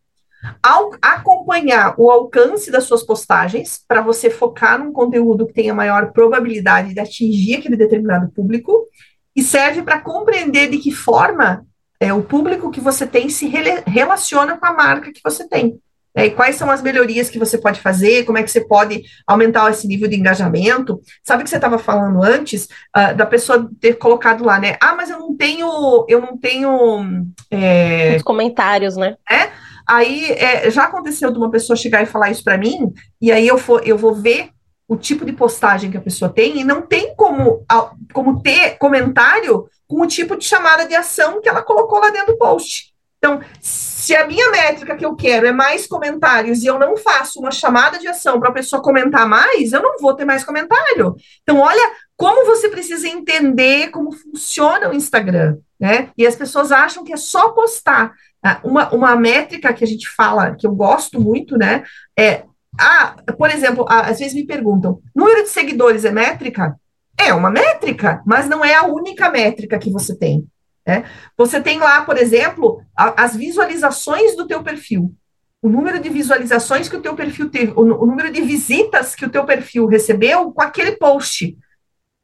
ao 0.62 0.90
acompanhar 1.00 1.94
o 1.98 2.10
alcance 2.10 2.70
das 2.70 2.84
suas 2.84 3.02
postagens, 3.02 3.80
para 3.86 4.00
você 4.00 4.28
focar 4.28 4.78
num 4.78 4.92
conteúdo 4.92 5.46
que 5.46 5.52
tenha 5.52 5.74
maior 5.74 6.12
probabilidade 6.12 6.94
de 6.94 7.00
atingir 7.00 7.56
aquele 7.56 7.76
determinado 7.76 8.30
público, 8.30 8.88
e 9.34 9.42
serve 9.42 9.82
para 9.82 10.00
compreender 10.00 10.68
de 10.68 10.78
que 10.78 10.90
forma 10.90 11.64
é, 11.98 12.12
o 12.12 12.22
público 12.22 12.70
que 12.70 12.80
você 12.80 13.06
tem 13.06 13.28
se 13.28 13.46
relaciona 13.86 14.56
com 14.58 14.66
a 14.66 14.72
marca 14.72 15.12
que 15.12 15.20
você 15.22 15.48
tem. 15.48 15.80
É, 16.14 16.26
e 16.26 16.30
quais 16.30 16.56
são 16.56 16.70
as 16.70 16.82
melhorias 16.82 17.30
que 17.30 17.38
você 17.38 17.56
pode 17.56 17.80
fazer, 17.80 18.24
como 18.24 18.36
é 18.38 18.42
que 18.42 18.50
você 18.50 18.60
pode 18.60 19.02
aumentar 19.26 19.70
esse 19.70 19.86
nível 19.86 20.08
de 20.08 20.16
engajamento. 20.16 21.00
Sabe 21.24 21.42
que 21.42 21.48
você 21.48 21.56
estava 21.56 21.78
falando 21.78 22.22
antes 22.22 22.68
uh, 22.96 23.14
da 23.16 23.24
pessoa 23.24 23.70
ter 23.80 23.94
colocado 23.94 24.44
lá, 24.44 24.58
né? 24.58 24.76
Ah, 24.80 24.94
mas 24.94 25.08
eu 25.08 25.18
não 25.18 25.34
tenho, 25.36 26.04
eu 26.08 26.20
não 26.20 26.36
tenho. 26.36 27.24
É... 27.50 28.16
Os 28.16 28.22
comentários, 28.22 28.96
né? 28.96 29.16
É? 29.30 29.50
Aí 29.86 30.30
é, 30.32 30.70
já 30.70 30.84
aconteceu 30.84 31.30
de 31.30 31.38
uma 31.38 31.50
pessoa 31.50 31.76
chegar 31.76 32.02
e 32.02 32.06
falar 32.06 32.30
isso 32.30 32.44
para 32.44 32.58
mim, 32.58 32.92
e 33.20 33.32
aí 33.32 33.46
eu, 33.46 33.58
for, 33.58 33.82
eu 33.86 33.98
vou 33.98 34.14
ver 34.14 34.50
o 34.86 34.96
tipo 34.96 35.24
de 35.24 35.32
postagem 35.32 35.90
que 35.90 35.96
a 35.96 36.02
pessoa 36.02 36.30
tem, 36.30 36.60
e 36.60 36.64
não 36.64 36.82
tem 36.82 37.14
como, 37.16 37.64
como 38.12 38.42
ter 38.42 38.76
comentário 38.78 39.66
com 39.88 40.02
o 40.02 40.06
tipo 40.06 40.36
de 40.36 40.44
chamada 40.44 40.86
de 40.86 40.94
ação 40.94 41.40
que 41.40 41.48
ela 41.48 41.62
colocou 41.62 41.98
lá 41.98 42.10
dentro 42.10 42.32
do 42.32 42.38
post. 42.38 42.91
Então, 43.24 43.40
se 43.60 44.16
a 44.16 44.26
minha 44.26 44.50
métrica 44.50 44.96
que 44.96 45.06
eu 45.06 45.14
quero 45.14 45.46
é 45.46 45.52
mais 45.52 45.86
comentários 45.86 46.60
e 46.60 46.66
eu 46.66 46.76
não 46.76 46.96
faço 46.96 47.38
uma 47.38 47.52
chamada 47.52 47.96
de 47.96 48.08
ação 48.08 48.40
para 48.40 48.48
a 48.48 48.52
pessoa 48.52 48.82
comentar 48.82 49.28
mais, 49.28 49.72
eu 49.72 49.80
não 49.80 49.96
vou 50.00 50.12
ter 50.12 50.24
mais 50.24 50.42
comentário. 50.42 51.14
Então, 51.42 51.60
olha 51.60 51.92
como 52.16 52.44
você 52.44 52.68
precisa 52.68 53.06
entender 53.06 53.90
como 53.90 54.10
funciona 54.10 54.88
o 54.88 54.92
Instagram, 54.92 55.58
né? 55.78 56.10
E 56.18 56.26
as 56.26 56.34
pessoas 56.34 56.72
acham 56.72 57.04
que 57.04 57.12
é 57.12 57.16
só 57.16 57.50
postar. 57.50 58.12
Ah, 58.44 58.60
uma, 58.64 58.92
uma 58.92 59.14
métrica 59.14 59.72
que 59.72 59.84
a 59.84 59.86
gente 59.86 60.08
fala, 60.08 60.56
que 60.56 60.66
eu 60.66 60.74
gosto 60.74 61.20
muito, 61.20 61.56
né? 61.56 61.84
É 62.18 62.42
ah, 62.76 63.14
por 63.36 63.50
exemplo, 63.50 63.84
às 63.88 64.18
vezes 64.18 64.34
me 64.34 64.46
perguntam: 64.46 65.00
número 65.14 65.44
de 65.44 65.48
seguidores 65.50 66.04
é 66.04 66.10
métrica? 66.10 66.74
É 67.16 67.32
uma 67.32 67.50
métrica, 67.50 68.20
mas 68.26 68.48
não 68.48 68.64
é 68.64 68.74
a 68.74 68.86
única 68.86 69.30
métrica 69.30 69.78
que 69.78 69.90
você 69.90 70.16
tem. 70.16 70.44
Né? 70.86 71.04
Você 71.36 71.60
tem 71.60 71.78
lá, 71.78 72.02
por 72.02 72.16
exemplo, 72.16 72.82
a, 72.96 73.24
as 73.24 73.36
visualizações 73.36 74.36
do 74.36 74.46
teu 74.46 74.62
perfil. 74.62 75.14
O 75.60 75.68
número 75.68 76.00
de 76.00 76.08
visualizações 76.08 76.88
que 76.88 76.96
o 76.96 77.00
teu 77.00 77.14
perfil 77.14 77.48
teve, 77.48 77.72
o, 77.72 77.80
o 77.80 78.06
número 78.06 78.32
de 78.32 78.40
visitas 78.42 79.14
que 79.14 79.24
o 79.24 79.30
teu 79.30 79.44
perfil 79.44 79.86
recebeu 79.86 80.50
com 80.52 80.62
aquele 80.62 80.92
post. 80.92 81.56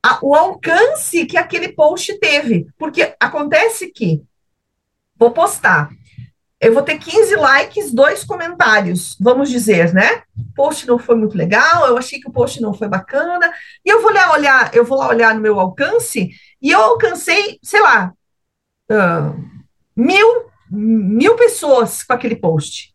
A, 0.05 0.19
o 0.23 0.35
alcance 0.35 1.25
que 1.27 1.37
aquele 1.37 1.69
post 1.69 2.19
teve. 2.19 2.67
Porque 2.77 3.15
acontece 3.21 3.91
que 3.93 4.23
vou 5.17 5.31
postar 5.31 5.91
eu 6.61 6.75
vou 6.75 6.83
ter 6.83 6.99
15 6.99 7.37
likes, 7.37 7.93
dois 7.93 8.25
comentários, 8.25 9.17
vamos 9.21 9.49
dizer, 9.49 9.95
né? 9.95 10.23
Post 10.57 10.89
não 10.89 10.99
foi 10.99 11.15
muito 11.15 11.37
legal, 11.37 11.87
eu 11.87 11.97
achei 11.97 12.19
que 12.19 12.29
o 12.29 12.33
post 12.33 12.61
não 12.61 12.75
foi 12.75 12.89
bacana, 12.89 13.53
e 13.85 13.89
eu 13.89 14.03
vou 14.03 14.13
lá 14.13 14.33
olhar, 14.33 14.75
eu 14.75 14.85
vou 14.85 14.99
lá 14.99 15.09
olhar 15.09 15.35
no 15.35 15.41
meu 15.41 15.61
alcance, 15.61 16.31
e 16.61 16.71
eu 16.71 16.81
alcancei, 16.81 17.59
sei 17.63 17.81
lá, 17.81 18.13
uh, 18.91 19.45
mil, 19.97 20.51
mil 20.71 21.37
pessoas 21.37 22.03
com 22.03 22.13
aquele 22.13 22.37
post. 22.37 22.95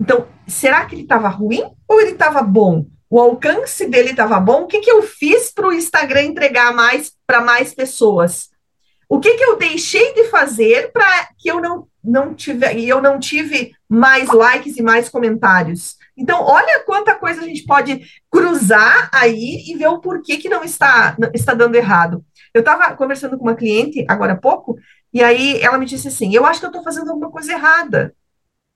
Então, 0.00 0.28
será 0.46 0.84
que 0.84 0.94
ele 0.94 1.02
estava 1.02 1.28
ruim 1.28 1.62
ou 1.88 2.00
ele 2.00 2.12
estava 2.12 2.42
bom? 2.42 2.86
O 3.08 3.20
alcance 3.20 3.86
dele 3.86 4.10
estava 4.10 4.38
bom? 4.40 4.62
O 4.62 4.66
que, 4.66 4.80
que 4.80 4.90
eu 4.90 5.02
fiz 5.02 5.50
para 5.50 5.68
o 5.68 5.72
Instagram 5.72 6.22
entregar 6.22 6.74
mais 6.74 7.12
para 7.26 7.40
mais 7.40 7.72
pessoas? 7.74 8.50
O 9.08 9.20
que, 9.20 9.34
que 9.34 9.44
eu 9.44 9.56
deixei 9.56 10.12
de 10.14 10.24
fazer 10.24 10.90
para 10.92 11.28
que 11.38 11.48
eu 11.48 11.60
não 11.60 11.86
não 12.06 12.34
tive, 12.34 12.72
e 12.74 12.88
eu 12.88 13.02
não 13.02 13.18
tive 13.18 13.72
mais 13.88 14.28
likes 14.28 14.76
e 14.76 14.82
mais 14.82 15.08
comentários. 15.08 15.96
Então, 16.16 16.40
olha 16.42 16.84
quanta 16.84 17.14
coisa 17.14 17.40
a 17.40 17.44
gente 17.44 17.64
pode 17.64 18.00
cruzar 18.30 19.10
aí 19.12 19.64
e 19.66 19.76
ver 19.76 19.88
o 19.88 19.98
porquê 19.98 20.36
que 20.36 20.48
não 20.48 20.62
está, 20.62 21.16
está 21.34 21.52
dando 21.52 21.74
errado. 21.74 22.24
Eu 22.56 22.60
estava 22.60 22.96
conversando 22.96 23.36
com 23.36 23.44
uma 23.44 23.54
cliente 23.54 24.02
agora 24.08 24.32
há 24.32 24.36
pouco, 24.36 24.78
e 25.12 25.22
aí 25.22 25.60
ela 25.60 25.76
me 25.76 25.84
disse 25.84 26.08
assim: 26.08 26.34
Eu 26.34 26.46
acho 26.46 26.58
que 26.58 26.64
eu 26.64 26.70
estou 26.70 26.82
fazendo 26.82 27.10
alguma 27.10 27.30
coisa 27.30 27.52
errada, 27.52 28.14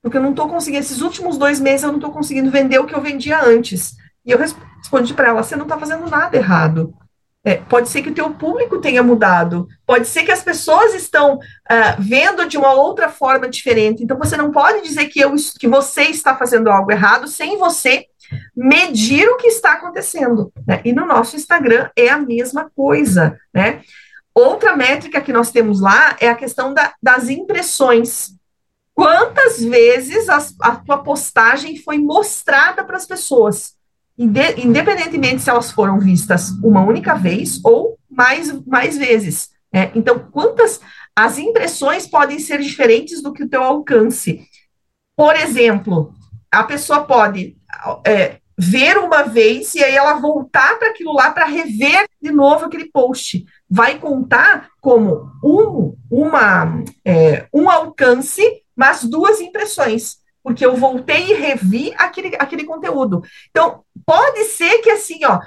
porque 0.03 0.17
eu 0.17 0.21
não 0.21 0.29
estou 0.29 0.47
conseguindo, 0.47 0.83
esses 0.83 1.01
últimos 1.01 1.35
dois 1.35 1.59
meses 1.59 1.81
eu 1.81 1.89
não 1.89 1.95
estou 1.95 2.11
conseguindo 2.11 2.51
vender 2.51 2.77
o 2.77 2.85
que 2.85 2.93
eu 2.93 3.01
vendia 3.01 3.43
antes. 3.43 3.95
E 4.23 4.29
eu 4.29 4.37
respondi 4.37 5.15
para 5.15 5.29
ela: 5.29 5.41
Você 5.41 5.55
não 5.55 5.63
está 5.63 5.79
fazendo 5.79 6.07
nada 6.07 6.37
errado. 6.37 6.93
É, 7.43 7.55
pode 7.55 7.89
ser 7.89 8.03
que 8.03 8.11
o 8.11 8.13
teu 8.13 8.29
público 8.29 8.79
tenha 8.79 9.01
mudado, 9.01 9.67
pode 9.83 10.07
ser 10.07 10.21
que 10.21 10.31
as 10.31 10.43
pessoas 10.43 10.93
estão 10.93 11.37
uh, 11.37 11.97
vendo 11.97 12.47
de 12.47 12.55
uma 12.55 12.71
outra 12.73 13.09
forma 13.09 13.49
diferente. 13.49 14.03
Então 14.03 14.15
você 14.15 14.37
não 14.37 14.51
pode 14.51 14.83
dizer 14.83 15.07
que, 15.07 15.19
eu, 15.19 15.33
que 15.59 15.67
você 15.67 16.03
está 16.03 16.37
fazendo 16.37 16.69
algo 16.69 16.91
errado 16.91 17.27
sem 17.27 17.57
você 17.57 18.05
medir 18.55 19.27
o 19.29 19.37
que 19.37 19.47
está 19.47 19.73
acontecendo. 19.73 20.51
Né? 20.67 20.81
E 20.85 20.93
no 20.93 21.05
nosso 21.05 21.35
Instagram 21.35 21.89
é 21.95 22.09
a 22.09 22.17
mesma 22.17 22.69
coisa. 22.75 23.37
Né? 23.53 23.81
Outra 24.33 24.75
métrica 24.75 25.21
que 25.21 25.33
nós 25.33 25.51
temos 25.51 25.81
lá 25.81 26.15
é 26.19 26.29
a 26.29 26.35
questão 26.35 26.73
da, 26.73 26.93
das 27.01 27.29
impressões. 27.29 28.33
Quantas 28.93 29.63
vezes 29.63 30.29
a, 30.29 30.39
a 30.61 30.75
tua 30.75 30.99
postagem 30.99 31.77
foi 31.77 31.97
mostrada 31.97 32.83
para 32.83 32.97
as 32.97 33.05
pessoas? 33.05 33.79
independentemente 34.17 35.41
se 35.41 35.49
elas 35.49 35.71
foram 35.71 35.99
vistas 35.99 36.51
uma 36.63 36.81
única 36.81 37.15
vez 37.15 37.59
ou 37.63 37.97
mais, 38.07 38.51
mais 38.67 38.95
vezes. 38.95 39.49
Né? 39.73 39.91
Então, 39.95 40.19
quantas 40.31 40.79
as 41.15 41.37
impressões 41.37 42.07
podem 42.07 42.39
ser 42.39 42.59
diferentes 42.61 43.21
do 43.21 43.33
que 43.33 43.43
o 43.43 43.49
teu 43.49 43.63
alcance. 43.63 44.47
Por 45.15 45.35
exemplo, 45.35 46.13
a 46.51 46.63
pessoa 46.63 47.03
pode 47.03 47.57
é, 48.05 48.37
ver 48.57 48.97
uma 48.97 49.23
vez 49.23 49.73
e 49.75 49.83
aí 49.83 49.95
ela 49.95 50.19
voltar 50.19 50.77
para 50.77 50.89
aquilo 50.89 51.13
lá 51.13 51.31
para 51.31 51.45
rever 51.45 52.07
de 52.21 52.31
novo 52.31 52.65
aquele 52.65 52.91
post. 52.91 53.45
Vai 53.69 53.97
contar 53.97 54.69
como 54.81 55.31
um, 55.43 55.95
uma, 56.09 56.83
é, 57.05 57.47
um 57.53 57.69
alcance, 57.69 58.41
mas 58.75 59.03
duas 59.03 59.39
impressões 59.39 60.21
porque 60.43 60.65
eu 60.65 60.75
voltei 60.75 61.31
e 61.31 61.35
revi 61.35 61.93
aquele, 61.97 62.35
aquele 62.39 62.63
conteúdo. 62.63 63.23
Então, 63.49 63.83
pode 64.05 64.43
ser 64.45 64.79
que 64.79 64.89
assim, 64.89 65.23
ó, 65.25 65.39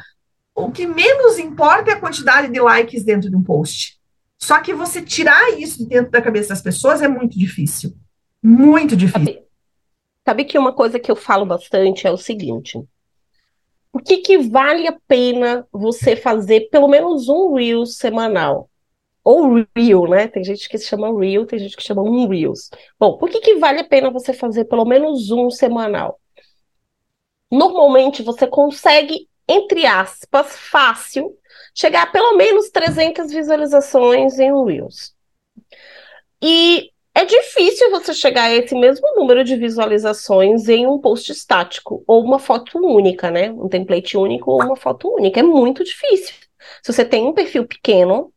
o 0.55 0.71
que 0.71 0.87
menos 0.87 1.39
importa 1.39 1.91
é 1.91 1.95
a 1.95 2.01
quantidade 2.01 2.49
de 2.49 2.61
likes 2.61 3.05
dentro 3.05 3.29
de 3.29 3.37
um 3.37 3.43
post. 3.43 3.99
Só 4.41 4.61
que 4.61 4.75
você 4.75 5.03
tirar 5.03 5.59
isso 5.59 5.79
de 5.79 5.87
dentro 5.87 6.11
da 6.11 6.23
cabeça 6.23 6.51
das 6.51 6.63
pessoas 6.63 7.03
é 7.03 7.09
muito 7.09 7.39
difícil. 7.39 7.97
Muito 8.43 8.97
difícil. 8.97 9.44
Sabe, 10.27 10.45
que 10.45 10.59
uma 10.59 10.73
coisa 10.73 10.99
que 10.99 11.11
eu 11.11 11.17
falo 11.17 11.45
bastante 11.45 12.07
é 12.07 12.11
o 12.11 12.17
seguinte: 12.17 12.79
o 13.93 13.99
que, 13.99 14.19
que 14.19 14.39
vale 14.39 14.89
a 14.89 14.99
pena 15.07 15.67
você 15.71 16.17
fazer 16.17 16.69
pelo 16.71 16.89
menos 16.89 17.29
um 17.29 17.55
reel 17.55 17.85
semanal? 17.87 18.71
ou 19.25 19.65
Reel, 19.75 20.07
né? 20.09 20.29
Tem 20.29 20.45
gente 20.45 20.69
que 20.69 20.77
se 20.77 20.87
chama 20.87 21.19
Reel, 21.19 21.47
tem 21.47 21.59
gente 21.59 21.77
que 21.77 21.83
chama 21.83 22.03
um 22.03 22.29
Reels. 22.29 22.69
Bom, 23.01 23.17
por 23.17 23.31
que, 23.31 23.41
que 23.41 23.57
vale 23.57 23.81
a 23.81 23.85
pena 23.85 24.11
você 24.11 24.35
fazer 24.35 24.67
pelo 24.67 24.85
menos 24.85 25.31
um 25.31 25.51
semanal? 25.51 26.21
Normalmente 27.51 28.23
você 28.23 28.47
consegue, 28.47 29.29
entre 29.49 29.87
aspas, 29.87 30.57
fácil, 30.57 31.37
chegar 31.75 32.03
a 32.03 32.07
pelo 32.07 32.37
menos 32.37 32.69
300 32.69 33.33
visualizações 33.33 34.39
em 34.39 34.53
um 34.53 34.65
Reels. 34.65 35.15
E 36.43 36.91
é 37.15 37.25
difícil 37.25 37.91
você 37.91 38.13
chegar 38.13 38.45
a 38.45 38.55
esse 38.55 38.75
mesmo 38.75 39.07
número 39.15 39.45
de 39.45 39.57
visualizações 39.57 40.69
em 40.69 40.87
um 40.87 40.99
post 40.99 41.31
estático 41.31 42.03
ou 42.07 42.23
uma 42.25 42.41
foto 42.41 42.79
única, 42.79 43.31
né? 43.31 43.53
Um 43.53 43.69
template 43.69 44.17
único 44.17 44.51
ou 44.51 44.63
uma 44.63 44.77
foto 44.77 45.09
única. 45.15 45.39
É 45.41 45.43
muito 45.43 45.85
difícil. 45.85 46.35
Se 46.83 46.93
você 46.93 47.05
tem 47.05 47.25
um 47.25 47.33
perfil 47.33 47.67
pequeno, 47.67 48.33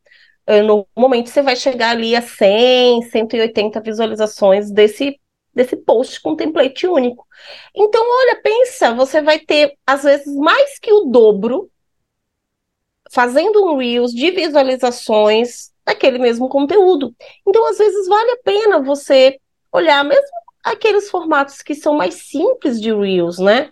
eh, 0.45 0.61
normalmente 0.61 1.29
você 1.29 1.41
vai 1.41 1.55
chegar 1.55 1.91
ali 1.91 2.15
a 2.15 2.21
100, 2.21 3.03
180 3.03 3.81
visualizações 3.81 4.69
desse, 4.71 5.19
desse 5.53 5.75
post 5.77 6.21
com 6.21 6.35
template 6.35 6.87
único. 6.87 7.25
Então, 7.75 8.01
olha, 8.01 8.41
pensa, 8.41 8.93
você 8.93 9.21
vai 9.21 9.39
ter, 9.39 9.73
às 9.87 10.03
vezes, 10.03 10.33
mais 10.35 10.77
que 10.79 10.91
o 10.93 11.05
dobro 11.05 11.69
fazendo 13.11 13.65
um 13.65 13.77
Reels 13.77 14.11
de 14.11 14.31
visualizações 14.31 15.71
daquele 15.87 16.19
mesmo 16.19 16.49
conteúdo. 16.49 17.15
Então, 17.47 17.65
às 17.65 17.77
vezes, 17.77 18.07
vale 18.07 18.31
a 18.31 18.37
pena 18.43 18.83
você 18.83 19.39
olhar 19.71 20.03
mesmo 20.03 20.27
aqueles 20.61 21.09
formatos 21.09 21.61
que 21.61 21.73
são 21.73 21.95
mais 21.95 22.15
simples 22.15 22.81
de 22.81 22.93
Reels, 22.93 23.39
né? 23.39 23.69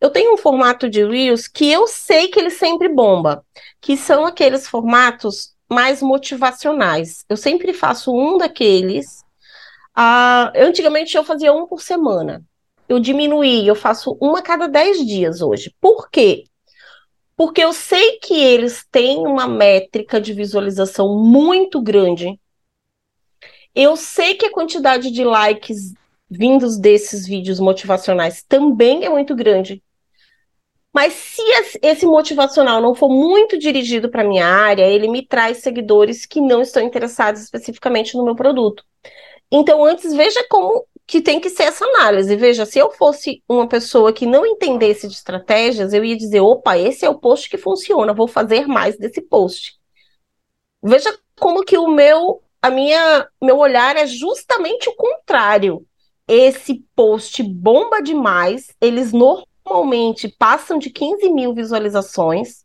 Eu 0.00 0.10
tenho 0.10 0.34
um 0.34 0.36
formato 0.36 0.88
de 0.88 1.04
Reels 1.04 1.48
que 1.48 1.70
eu 1.70 1.88
sei 1.88 2.28
que 2.28 2.38
ele 2.38 2.50
sempre 2.50 2.88
bomba, 2.88 3.44
que 3.80 3.96
são 3.96 4.24
aqueles 4.24 4.68
formatos 4.68 5.56
mais 5.68 6.00
motivacionais. 6.00 7.24
Eu 7.28 7.36
sempre 7.36 7.72
faço 7.72 8.14
um 8.14 8.38
daqueles. 8.38 9.24
Uh, 9.98 10.52
antigamente 10.54 11.16
eu 11.16 11.24
fazia 11.24 11.52
um 11.52 11.66
por 11.66 11.82
semana. 11.82 12.44
Eu 12.88 13.00
diminuí, 13.00 13.66
eu 13.66 13.74
faço 13.74 14.16
uma 14.20 14.38
a 14.38 14.42
cada 14.42 14.68
dez 14.68 15.04
dias 15.04 15.40
hoje. 15.40 15.74
Por 15.80 16.08
quê? 16.10 16.44
Porque 17.36 17.62
eu 17.62 17.72
sei 17.72 18.18
que 18.18 18.34
eles 18.34 18.86
têm 18.90 19.18
uma 19.18 19.46
métrica 19.46 20.20
de 20.20 20.32
visualização 20.32 21.18
muito 21.18 21.82
grande. 21.82 22.40
Eu 23.74 23.94
sei 23.94 24.34
que 24.34 24.46
a 24.46 24.52
quantidade 24.52 25.10
de 25.10 25.22
likes 25.22 25.92
vindos 26.30 26.78
desses 26.78 27.26
vídeos 27.26 27.60
motivacionais 27.60 28.42
também 28.42 29.04
é 29.04 29.10
muito 29.10 29.34
grande. 29.36 29.82
Mas 30.96 31.12
se 31.12 31.42
esse 31.82 32.06
motivacional 32.06 32.80
não 32.80 32.94
for 32.94 33.10
muito 33.10 33.58
dirigido 33.58 34.08
para 34.08 34.24
minha 34.24 34.46
área, 34.46 34.88
ele 34.88 35.08
me 35.08 35.22
traz 35.22 35.58
seguidores 35.58 36.24
que 36.24 36.40
não 36.40 36.62
estão 36.62 36.82
interessados 36.82 37.42
especificamente 37.42 38.16
no 38.16 38.24
meu 38.24 38.34
produto. 38.34 38.82
Então, 39.52 39.84
antes 39.84 40.14
veja 40.14 40.42
como 40.48 40.86
que 41.06 41.20
tem 41.20 41.38
que 41.38 41.48
ser 41.48 41.64
essa 41.64 41.84
análise. 41.84 42.34
Veja, 42.36 42.66
se 42.66 42.78
eu 42.78 42.90
fosse 42.90 43.42
uma 43.48 43.68
pessoa 43.68 44.12
que 44.12 44.26
não 44.26 44.44
entendesse 44.44 45.06
de 45.06 45.14
estratégias, 45.14 45.92
eu 45.92 46.04
ia 46.04 46.16
dizer, 46.16 46.40
opa, 46.40 46.76
esse 46.76 47.04
é 47.04 47.08
o 47.08 47.18
post 47.18 47.48
que 47.48 47.56
funciona, 47.56 48.12
vou 48.12 48.26
fazer 48.26 48.66
mais 48.66 48.98
desse 48.98 49.20
post. 49.20 49.78
Veja 50.82 51.16
como 51.38 51.64
que 51.64 51.78
o 51.78 51.88
meu, 51.88 52.42
a 52.60 52.70
minha, 52.70 53.28
meu 53.40 53.58
olhar 53.58 53.96
é 53.96 54.06
justamente 54.06 54.88
o 54.88 54.96
contrário. 54.96 55.86
Esse 56.26 56.84
post 56.94 57.42
bomba 57.42 58.02
demais, 58.02 58.74
eles 58.80 59.12
normalmente 59.12 60.28
passam 60.38 60.76
de 60.76 60.90
15 60.90 61.30
mil 61.30 61.54
visualizações. 61.54 62.64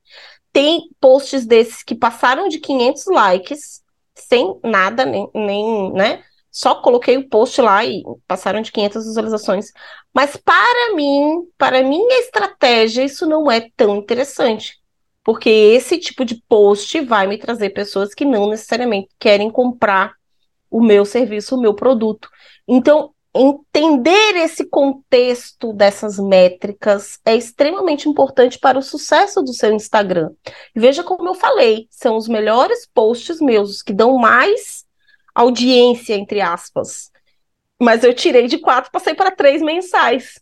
Tem 0.52 0.90
posts 1.00 1.46
desses 1.46 1.84
que 1.84 1.94
passaram 1.96 2.48
de 2.48 2.60
500 2.60 3.06
likes, 3.06 3.82
sem 4.16 4.60
nada, 4.64 5.06
nem, 5.06 5.30
nem 5.34 5.94
né? 5.94 6.24
Só 6.52 6.76
coloquei 6.76 7.18
o 7.18 7.30
post 7.30 7.62
lá 7.62 7.86
e 7.86 8.04
passaram 8.28 8.62
de 8.62 8.72
500 8.72 9.06
visualizações. 9.06 9.68
Mas 10.14 10.36
para 10.36 10.94
mim, 10.94 11.48
para 11.58 11.82
minha 11.82 12.20
estratégia, 12.20 13.04
isso 13.04 13.26
não 13.26 13.50
é 13.50 13.70
tão 13.78 13.96
interessante. 13.96 14.78
Porque 15.24 15.50
esse 15.50 15.98
tipo 15.98 16.26
de 16.26 16.44
post 16.50 17.00
vai 17.02 17.26
me 17.28 17.38
trazer 17.38 17.70
pessoas 17.70 18.14
que 18.14 18.26
não 18.26 18.50
necessariamente 18.50 19.10
querem 19.18 19.50
comprar 19.50 20.14
o 20.70 20.82
meu 20.82 21.06
serviço, 21.06 21.56
o 21.56 21.62
meu 21.62 21.74
produto. 21.74 22.28
Então, 22.68 23.14
entender 23.34 24.36
esse 24.36 24.66
contexto 24.66 25.72
dessas 25.72 26.18
métricas 26.20 27.20
é 27.26 27.36
extremamente 27.36 28.10
importante 28.10 28.60
para 28.60 28.78
o 28.78 28.82
sucesso 28.82 29.42
do 29.42 29.54
seu 29.54 29.72
Instagram. 29.74 30.32
Veja 30.76 31.04
como 31.04 31.30
eu 31.30 31.34
falei, 31.34 31.88
são 31.90 32.18
os 32.18 32.28
melhores 32.28 32.86
posts 32.94 33.40
meus, 33.40 33.70
os 33.70 33.84
que 33.84 33.94
dão 33.94 34.18
mais 34.18 34.86
audiência, 35.34 36.16
entre 36.16 36.42
aspas. 36.42 37.12
Mas 37.80 38.04
eu 38.04 38.14
tirei 38.14 38.48
de 38.48 38.60
quatro, 38.60 38.92
passei 38.92 39.14
para 39.14 39.32
três 39.32 39.62
mensais. 39.62 40.40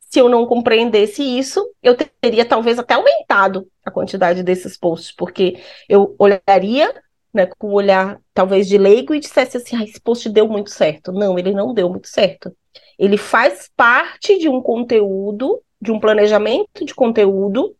Se 0.00 0.18
eu 0.20 0.28
não 0.28 0.46
compreendesse 0.46 1.22
isso, 1.22 1.68
eu 1.82 1.96
teria 2.20 2.44
talvez 2.44 2.78
até 2.78 2.94
aumentado 2.94 3.66
a 3.84 3.90
quantidade 3.90 4.42
desses 4.42 4.76
posts, 4.76 5.12
porque 5.12 5.60
eu 5.88 6.14
olharia 6.18 6.94
né, 7.34 7.46
com 7.58 7.68
o 7.68 7.72
olhar 7.72 8.20
talvez 8.32 8.68
de 8.68 8.78
leigo 8.78 9.12
e 9.12 9.18
dissesse 9.18 9.56
assim, 9.56 9.76
ah, 9.76 9.82
esse 9.82 10.00
post 10.00 10.28
deu 10.28 10.46
muito 10.48 10.70
certo. 10.70 11.10
Não, 11.10 11.36
ele 11.36 11.50
não 11.50 11.74
deu 11.74 11.90
muito 11.90 12.06
certo. 12.06 12.56
Ele 12.96 13.16
faz 13.16 13.68
parte 13.76 14.38
de 14.38 14.48
um 14.48 14.62
conteúdo, 14.62 15.60
de 15.80 15.90
um 15.90 15.98
planejamento 15.98 16.84
de 16.84 16.94
conteúdo, 16.94 17.74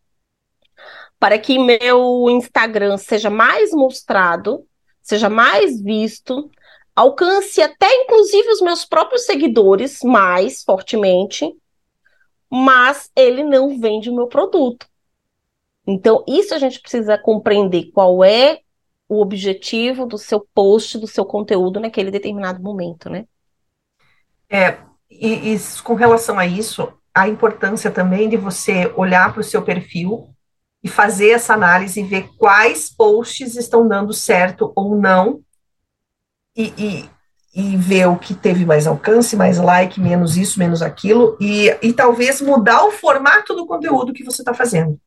para 1.20 1.38
que 1.38 1.58
meu 1.58 2.28
Instagram 2.28 2.98
seja 2.98 3.30
mais 3.30 3.70
mostrado, 3.70 4.66
seja 5.04 5.28
mais 5.28 5.80
visto, 5.80 6.50
alcance 6.96 7.60
até 7.60 7.92
inclusive 8.02 8.48
os 8.48 8.62
meus 8.62 8.84
próprios 8.84 9.26
seguidores 9.26 10.00
mais 10.02 10.64
fortemente, 10.64 11.54
mas 12.50 13.10
ele 13.14 13.44
não 13.44 13.78
vende 13.78 14.08
o 14.08 14.16
meu 14.16 14.26
produto. 14.26 14.86
Então, 15.86 16.24
isso 16.26 16.54
a 16.54 16.58
gente 16.58 16.80
precisa 16.80 17.18
compreender 17.18 17.90
qual 17.92 18.24
é 18.24 18.60
o 19.06 19.20
objetivo 19.20 20.06
do 20.06 20.16
seu 20.16 20.40
post, 20.54 20.98
do 20.98 21.06
seu 21.06 21.26
conteúdo 21.26 21.78
naquele 21.78 22.10
determinado 22.10 22.62
momento, 22.62 23.10
né? 23.10 23.26
É, 24.48 24.78
e, 25.10 25.54
e 25.54 25.58
com 25.82 25.92
relação 25.92 26.38
a 26.38 26.46
isso, 26.46 26.90
a 27.12 27.28
importância 27.28 27.90
também 27.90 28.30
de 28.30 28.38
você 28.38 28.90
olhar 28.96 29.30
para 29.32 29.42
o 29.42 29.44
seu 29.44 29.60
perfil 29.60 30.34
e 30.84 30.88
fazer 30.88 31.30
essa 31.30 31.54
análise 31.54 31.98
e 31.98 32.04
ver 32.04 32.28
quais 32.36 32.90
posts 32.90 33.56
estão 33.56 33.88
dando 33.88 34.12
certo 34.12 34.70
ou 34.76 35.00
não, 35.00 35.42
e, 36.54 36.72
e, 36.76 37.10
e, 37.54 37.76
ver 37.76 38.06
o 38.06 38.18
que 38.18 38.34
teve 38.34 38.66
mais 38.66 38.86
alcance, 38.86 39.34
mais 39.34 39.56
like, 39.58 39.98
menos 39.98 40.36
isso, 40.36 40.58
menos 40.58 40.82
aquilo, 40.82 41.38
e, 41.40 41.68
e 41.82 41.92
talvez 41.94 42.42
mudar 42.42 42.84
o 42.84 42.92
formato 42.92 43.56
do 43.56 43.66
conteúdo 43.66 44.12
que 44.12 44.22
você 44.22 44.42
está 44.42 44.52
fazendo. 44.52 45.00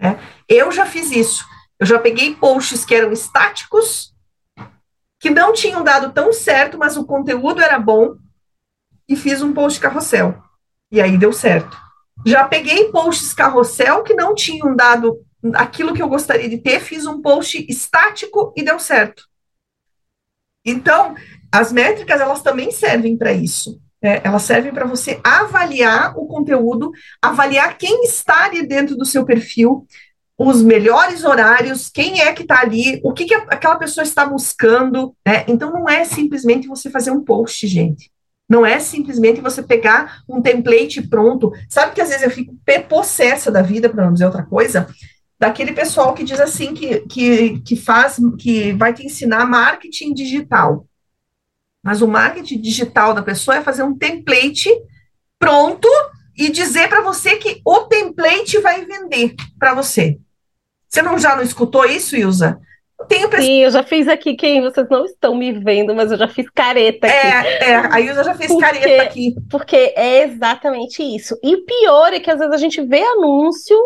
Né? 0.00 0.18
Eu 0.48 0.70
já 0.70 0.86
fiz 0.86 1.10
isso. 1.10 1.44
Eu 1.80 1.86
já 1.86 1.98
peguei 1.98 2.34
posts 2.36 2.84
que 2.84 2.94
eram 2.94 3.12
estáticos, 3.12 4.14
que 5.18 5.30
não 5.30 5.52
tinham 5.52 5.82
dado 5.82 6.12
tão 6.12 6.32
certo, 6.32 6.78
mas 6.78 6.96
o 6.96 7.04
conteúdo 7.04 7.60
era 7.60 7.78
bom, 7.78 8.14
e 9.08 9.16
fiz 9.16 9.42
um 9.42 9.52
post 9.52 9.80
carrossel. 9.80 10.40
E 10.92 11.00
aí 11.00 11.18
deu 11.18 11.32
certo. 11.32 11.76
Já 12.26 12.46
peguei 12.46 12.90
posts 12.90 13.32
carrossel 13.32 14.02
que 14.02 14.14
não 14.14 14.34
tinham 14.34 14.74
dado 14.74 15.24
aquilo 15.54 15.94
que 15.94 16.02
eu 16.02 16.08
gostaria 16.08 16.48
de 16.48 16.58
ter, 16.58 16.80
fiz 16.80 17.06
um 17.06 17.22
post 17.22 17.64
estático 17.68 18.52
e 18.56 18.62
deu 18.62 18.78
certo. 18.78 19.24
Então, 20.64 21.14
as 21.50 21.72
métricas, 21.72 22.20
elas 22.20 22.42
também 22.42 22.70
servem 22.70 23.16
para 23.16 23.32
isso. 23.32 23.80
Né? 24.02 24.20
Elas 24.24 24.42
servem 24.42 24.72
para 24.72 24.86
você 24.86 25.20
avaliar 25.24 26.16
o 26.16 26.26
conteúdo, 26.26 26.90
avaliar 27.22 27.78
quem 27.78 28.04
está 28.04 28.44
ali 28.44 28.66
dentro 28.66 28.96
do 28.96 29.04
seu 29.04 29.24
perfil, 29.24 29.86
os 30.36 30.62
melhores 30.62 31.24
horários, 31.24 31.88
quem 31.88 32.20
é 32.20 32.32
que 32.32 32.42
está 32.42 32.60
ali, 32.60 33.00
o 33.02 33.12
que, 33.12 33.24
que 33.24 33.34
aquela 33.34 33.76
pessoa 33.76 34.04
está 34.04 34.26
buscando. 34.26 35.14
Né? 35.26 35.44
Então, 35.48 35.72
não 35.72 35.88
é 35.88 36.04
simplesmente 36.04 36.68
você 36.68 36.90
fazer 36.90 37.10
um 37.10 37.24
post, 37.24 37.66
gente. 37.66 38.10
Não 38.48 38.64
é 38.64 38.80
simplesmente 38.80 39.40
você 39.40 39.62
pegar 39.62 40.22
um 40.28 40.40
template 40.40 41.02
pronto. 41.02 41.52
Sabe 41.68 41.94
que 41.94 42.00
às 42.00 42.08
vezes 42.08 42.22
eu 42.22 42.30
fico 42.30 42.56
possessa 42.88 43.50
da 43.50 43.60
vida, 43.60 43.88
para 43.88 44.04
não 44.04 44.12
dizer 44.12 44.24
outra 44.24 44.44
coisa, 44.44 44.88
daquele 45.38 45.72
pessoal 45.72 46.14
que 46.14 46.24
diz 46.24 46.40
assim 46.40 46.72
que, 46.74 47.00
que, 47.00 47.60
que 47.60 47.76
faz, 47.76 48.16
que 48.38 48.72
vai 48.72 48.94
te 48.94 49.04
ensinar 49.04 49.44
marketing 49.46 50.14
digital. 50.14 50.86
Mas 51.82 52.02
o 52.02 52.08
marketing 52.08 52.60
digital 52.60 53.14
da 53.14 53.22
pessoa 53.22 53.58
é 53.58 53.62
fazer 53.62 53.82
um 53.82 53.96
template 53.96 54.70
pronto 55.38 55.88
e 56.36 56.50
dizer 56.50 56.88
para 56.88 57.02
você 57.02 57.36
que 57.36 57.60
o 57.64 57.80
template 57.80 58.58
vai 58.58 58.84
vender 58.84 59.34
para 59.58 59.74
você. 59.74 60.18
Você 60.88 61.02
não 61.02 61.18
já 61.18 61.36
não 61.36 61.42
escutou 61.42 61.84
isso, 61.84 62.16
Ilza? 62.16 62.60
Tenho 63.06 63.30
Sim, 63.40 63.62
eu 63.62 63.70
já 63.70 63.82
fiz 63.84 64.08
aqui, 64.08 64.34
quem 64.34 64.60
vocês 64.60 64.88
não 64.90 65.04
estão 65.04 65.34
me 65.34 65.52
vendo, 65.52 65.94
mas 65.94 66.10
eu 66.10 66.18
já 66.18 66.26
fiz 66.26 66.50
careta 66.50 67.06
aqui. 67.06 67.16
É, 67.16 67.70
é 67.70 67.76
a 67.76 68.00
Ilza 68.00 68.24
já 68.24 68.34
fez 68.34 68.50
porque, 68.50 68.64
careta 68.64 69.02
aqui. 69.02 69.34
Porque 69.48 69.94
é 69.96 70.24
exatamente 70.24 71.02
isso. 71.02 71.38
E 71.42 71.54
o 71.54 71.64
pior 71.64 72.12
é 72.12 72.18
que 72.18 72.30
às 72.30 72.38
vezes 72.38 72.52
a 72.52 72.58
gente 72.58 72.82
vê 72.82 73.00
anúncio 73.00 73.76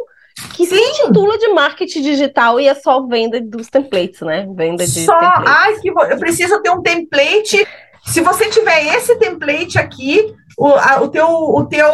que 0.55 0.65
Sim. 0.65 0.77
se 0.77 0.83
intitula 0.83 1.37
de 1.37 1.49
marketing 1.49 2.03
digital 2.03 2.59
e 2.59 2.67
é 2.67 2.75
só 2.75 3.07
venda 3.07 3.39
dos 3.39 3.69
templates, 3.69 4.23
né? 4.23 4.47
Venda 4.55 4.87
de 4.87 5.05
Só, 5.05 5.19
templates. 5.19 5.45
ai, 5.47 5.75
que 5.81 5.89
eu 5.91 6.19
preciso 6.19 6.63
ter 6.63 6.71
um 6.71 6.81
template. 6.81 7.67
Se 8.07 8.21
você 8.21 8.49
tiver 8.49 8.97
esse 8.97 9.15
template 9.17 9.79
aqui, 9.79 10.35
o, 10.57 10.67
a, 10.67 11.01
o 11.03 11.09
teu, 11.09 11.27
o 11.29 11.65
teu, 11.65 11.89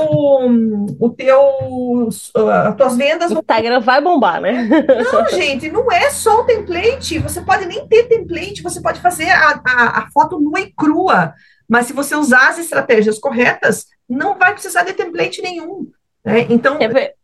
o 0.99 1.11
teu, 1.11 2.09
as 2.09 2.77
tuas 2.77 2.97
vendas. 2.97 3.31
O 3.31 3.39
Instagram 3.39 3.81
vai 3.81 4.01
bombar, 4.01 4.41
né? 4.41 4.69
Não, 5.13 5.29
gente, 5.29 5.71
não 5.71 5.91
é 5.91 6.11
só 6.11 6.41
o 6.41 6.45
template. 6.45 7.19
Você 7.19 7.41
pode 7.41 7.67
nem 7.67 7.87
ter 7.87 8.05
template, 8.05 8.63
você 8.63 8.81
pode 8.81 9.01
fazer 9.01 9.31
a, 9.31 9.61
a, 9.65 9.99
a 9.99 10.11
foto 10.11 10.41
nua 10.41 10.61
e 10.61 10.73
crua. 10.73 11.35
Mas 11.69 11.87
se 11.87 11.93
você 11.93 12.17
usar 12.17 12.49
as 12.49 12.59
estratégias 12.59 13.19
corretas, 13.19 13.87
não 14.09 14.39
vai 14.39 14.53
precisar 14.53 14.85
de 14.85 14.95
template 14.95 15.43
nenhum. 15.43 15.91
Né? 16.25 16.47
Então. 16.49 16.79
Quer 16.79 16.93
ver, 16.93 17.15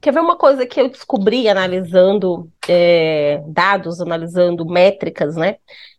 quer 0.00 0.12
ver 0.12 0.20
uma 0.20 0.36
coisa 0.36 0.64
que 0.64 0.80
eu 0.80 0.88
descobri 0.88 1.48
analisando 1.48 2.48
é, 2.68 3.42
dados, 3.46 4.00
analisando 4.00 4.64
métricas, 4.64 5.36
né? 5.36 5.56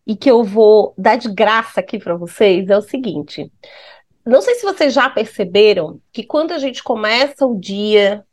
E 0.07 0.15
que 0.15 0.31
eu 0.31 0.43
vou 0.43 0.93
dar 0.97 1.17
de 1.17 1.31
graça 1.31 1.81
aqui 1.81 1.99
para 1.99 2.15
vocês 2.15 2.69
é 2.69 2.77
o 2.77 2.81
seguinte. 2.81 3.51
Não 4.25 4.41
sei 4.41 4.55
se 4.55 4.63
vocês 4.63 4.93
já 4.93 5.09
perceberam 5.09 5.99
que 6.11 6.23
quando 6.23 6.51
a 6.51 6.59
gente 6.59 6.83
começa 6.83 7.45
o 7.45 7.59
dia 7.59 8.23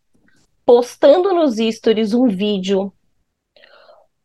postando 0.64 1.33
nos 1.33 1.57
stories 1.57 2.12
um 2.12 2.29
vídeo, 2.29 2.92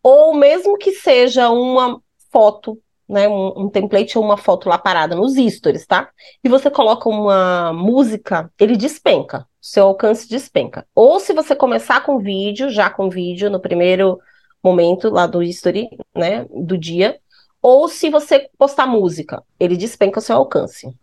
ou 0.01 0.33
mesmo 0.33 0.77
que 0.77 0.91
seja 0.91 1.49
uma 1.49 2.01
foto, 2.29 2.77
né, 3.07 3.29
um, 3.29 3.63
um, 3.63 3.69
template 3.69 4.17
ou 4.17 4.23
uma 4.25 4.35
foto 4.35 4.67
lá 4.67 4.77
parada 4.77 5.15
nos 5.15 5.35
stories, 5.35 5.85
tá? 5.85 6.09
E 6.43 6.49
você 6.49 6.69
coloca 6.69 7.07
uma 7.07 7.71
música, 7.71 8.51
ele 8.59 8.75
despenca, 8.75 9.47
seu 9.61 9.87
alcance 9.87 10.27
despenca. 10.27 10.85
Ou 10.93 11.19
se 11.21 11.31
você 11.31 11.55
começar 11.55 12.01
com 12.01 12.19
vídeo, 12.19 12.69
já 12.69 12.89
com 12.89 13.09
vídeo 13.09 13.49
no 13.49 13.61
primeiro 13.61 14.19
momento 14.61 15.09
lá 15.09 15.25
do 15.25 15.41
history, 15.41 15.89
né, 16.13 16.45
do 16.49 16.77
dia, 16.77 17.17
ou 17.61 17.87
se 17.87 18.09
você 18.09 18.49
postar 18.57 18.85
música, 18.85 19.41
ele 19.57 19.77
despenca 19.77 20.19
o 20.19 20.21
seu 20.21 20.35
alcance. 20.35 20.93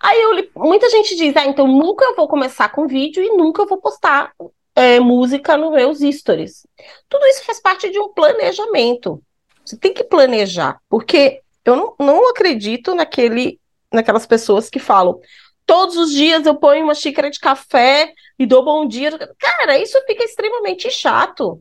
Aí 0.00 0.20
eu, 0.20 0.50
muita 0.54 0.88
gente 0.90 1.16
diz, 1.16 1.36
ah, 1.36 1.46
então 1.46 1.66
nunca 1.66 2.04
eu 2.04 2.14
vou 2.14 2.28
começar 2.28 2.68
com 2.68 2.86
vídeo 2.86 3.22
e 3.22 3.36
nunca 3.36 3.62
eu 3.62 3.66
vou 3.66 3.78
postar 3.78 4.32
é, 4.74 5.00
música 5.00 5.56
nos 5.56 5.72
meus 5.72 5.98
stories. 6.16 6.66
Tudo 7.08 7.24
isso 7.26 7.44
faz 7.44 7.60
parte 7.60 7.90
de 7.90 7.98
um 7.98 8.12
planejamento. 8.12 9.22
Você 9.64 9.76
tem 9.76 9.92
que 9.92 10.04
planejar, 10.04 10.78
porque 10.88 11.40
eu 11.64 11.74
não, 11.74 11.94
não 11.98 12.30
acredito 12.30 12.94
naquele, 12.94 13.58
naquelas 13.92 14.26
pessoas 14.26 14.70
que 14.70 14.78
falam 14.78 15.20
todos 15.66 15.96
os 15.96 16.12
dias 16.12 16.46
eu 16.46 16.54
ponho 16.54 16.84
uma 16.84 16.94
xícara 16.94 17.28
de 17.28 17.40
café 17.40 18.14
e 18.38 18.46
dou 18.46 18.64
bom 18.64 18.86
dia. 18.86 19.10
Cara, 19.38 19.78
isso 19.78 20.00
fica 20.06 20.24
extremamente 20.24 20.88
chato. 20.90 21.60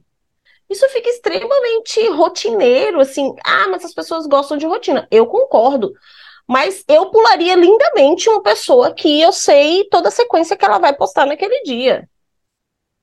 Isso 0.69 0.87
fica 0.89 1.09
extremamente 1.09 2.07
rotineiro, 2.09 2.99
assim. 2.99 3.35
Ah, 3.43 3.67
mas 3.69 3.83
as 3.83 3.93
pessoas 3.93 4.27
gostam 4.27 4.57
de 4.57 4.65
rotina. 4.65 5.07
Eu 5.11 5.25
concordo. 5.25 5.93
Mas 6.47 6.83
eu 6.87 7.09
pularia 7.09 7.55
lindamente 7.55 8.29
uma 8.29 8.41
pessoa 8.41 8.93
que 8.93 9.21
eu 9.21 9.31
sei 9.31 9.87
toda 9.89 10.09
a 10.09 10.11
sequência 10.11 10.55
que 10.55 10.63
ela 10.65 10.77
vai 10.77 10.95
postar 10.95 11.25
naquele 11.25 11.63
dia. 11.63 12.07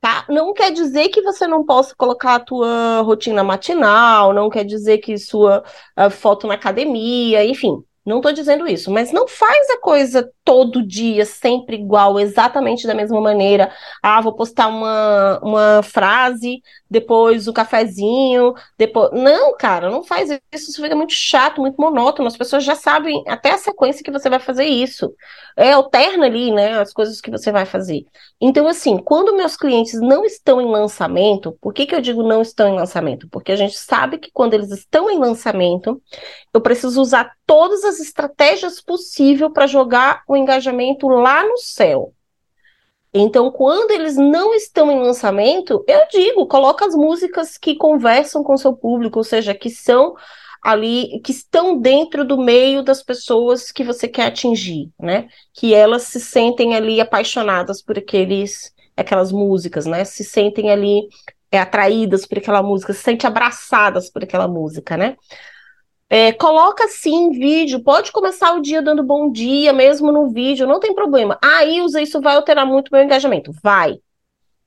Tá? 0.00 0.24
Não 0.28 0.52
quer 0.52 0.72
dizer 0.72 1.10
que 1.10 1.22
você 1.22 1.46
não 1.46 1.64
possa 1.64 1.94
colocar 1.96 2.34
a 2.34 2.40
tua 2.40 3.02
rotina 3.02 3.44
matinal, 3.44 4.32
não 4.32 4.50
quer 4.50 4.64
dizer 4.64 4.98
que 4.98 5.16
sua 5.16 5.64
uh, 5.96 6.10
foto 6.10 6.46
na 6.46 6.54
academia, 6.54 7.44
enfim, 7.44 7.84
não 8.04 8.16
estou 8.16 8.32
dizendo 8.32 8.66
isso, 8.66 8.90
mas 8.90 9.12
não 9.12 9.28
faz 9.28 9.70
a 9.70 9.80
coisa 9.80 10.28
todo 10.44 10.84
dia, 10.84 11.24
sempre 11.24 11.76
igual, 11.76 12.18
exatamente 12.18 12.86
da 12.86 12.94
mesma 12.94 13.20
maneira. 13.20 13.72
Ah, 14.02 14.20
vou 14.20 14.34
postar 14.34 14.66
uma, 14.66 15.38
uma 15.40 15.82
frase, 15.84 16.60
depois 16.90 17.46
o 17.46 17.52
cafezinho, 17.52 18.54
depois. 18.76 19.10
Não, 19.12 19.56
cara, 19.56 19.88
não 19.88 20.02
faz 20.02 20.30
isso, 20.30 20.70
isso 20.70 20.82
fica 20.82 20.96
muito 20.96 21.12
chato, 21.12 21.60
muito 21.60 21.80
monótono. 21.80 22.26
As 22.26 22.36
pessoas 22.36 22.64
já 22.64 22.74
sabem 22.74 23.22
até 23.28 23.52
a 23.52 23.58
sequência 23.58 24.02
que 24.02 24.10
você 24.10 24.28
vai 24.28 24.40
fazer 24.40 24.64
isso. 24.64 25.14
É 25.56 25.72
alterna 25.72 26.26
ali, 26.26 26.50
né, 26.50 26.80
as 26.80 26.92
coisas 26.92 27.20
que 27.20 27.30
você 27.30 27.52
vai 27.52 27.64
fazer. 27.64 28.04
Então, 28.40 28.66
assim, 28.66 28.98
quando 28.98 29.36
meus 29.36 29.56
clientes 29.56 30.00
não 30.00 30.24
estão 30.24 30.60
em 30.60 30.66
lançamento, 30.66 31.56
por 31.60 31.72
que, 31.72 31.86
que 31.86 31.94
eu 31.94 32.00
digo 32.00 32.22
não 32.22 32.42
estão 32.42 32.68
em 32.68 32.76
lançamento? 32.76 33.28
Porque 33.30 33.52
a 33.52 33.56
gente 33.56 33.78
sabe 33.78 34.18
que 34.18 34.30
quando 34.32 34.54
eles 34.54 34.70
estão 34.70 35.08
em 35.08 35.18
lançamento, 35.18 36.02
eu 36.52 36.60
preciso 36.60 37.00
usar 37.00 37.32
todas 37.46 37.84
as 37.84 37.91
as 37.94 38.00
estratégias 38.00 38.80
possíveis 38.80 39.52
para 39.52 39.66
jogar 39.66 40.22
o 40.26 40.36
engajamento 40.36 41.08
lá 41.08 41.46
no 41.46 41.56
céu. 41.56 42.12
Então, 43.14 43.50
quando 43.50 43.90
eles 43.90 44.16
não 44.16 44.54
estão 44.54 44.90
em 44.90 44.98
lançamento, 44.98 45.84
eu 45.86 46.00
digo, 46.10 46.46
coloca 46.46 46.86
as 46.86 46.94
músicas 46.94 47.58
que 47.58 47.76
conversam 47.76 48.42
com 48.42 48.56
seu 48.56 48.74
público, 48.74 49.18
ou 49.18 49.24
seja, 49.24 49.54
que 49.54 49.68
são 49.68 50.14
ali, 50.62 51.20
que 51.22 51.32
estão 51.32 51.78
dentro 51.78 52.24
do 52.24 52.38
meio 52.38 52.82
das 52.82 53.02
pessoas 53.02 53.70
que 53.70 53.84
você 53.84 54.08
quer 54.08 54.26
atingir, 54.26 54.90
né? 54.98 55.28
Que 55.52 55.74
elas 55.74 56.04
se 56.04 56.20
sentem 56.20 56.74
ali 56.74 57.00
apaixonadas 57.00 57.82
por 57.82 57.98
aqueles, 57.98 58.72
aquelas 58.96 59.30
músicas, 59.30 59.84
né? 59.84 60.04
Se 60.04 60.24
sentem 60.24 60.70
ali 60.70 61.08
é, 61.50 61.58
atraídas 61.58 62.24
por 62.24 62.38
aquela 62.38 62.62
música, 62.62 62.94
se 62.94 63.02
sentem 63.02 63.28
abraçadas 63.28 64.08
por 64.08 64.22
aquela 64.22 64.48
música, 64.48 64.96
né? 64.96 65.16
É, 66.14 66.30
coloca 66.30 66.88
sim 66.88 67.30
vídeo, 67.30 67.82
pode 67.82 68.12
começar 68.12 68.52
o 68.52 68.60
dia 68.60 68.82
dando 68.82 69.02
bom 69.02 69.32
dia, 69.32 69.72
mesmo 69.72 70.12
no 70.12 70.28
vídeo, 70.30 70.66
não 70.66 70.78
tem 70.78 70.94
problema. 70.94 71.38
Ah, 71.42 71.64
Ilza, 71.64 72.02
isso 72.02 72.20
vai 72.20 72.36
alterar 72.36 72.66
muito 72.66 72.88
o 72.88 72.94
meu 72.94 73.02
engajamento. 73.02 73.50
Vai. 73.62 73.98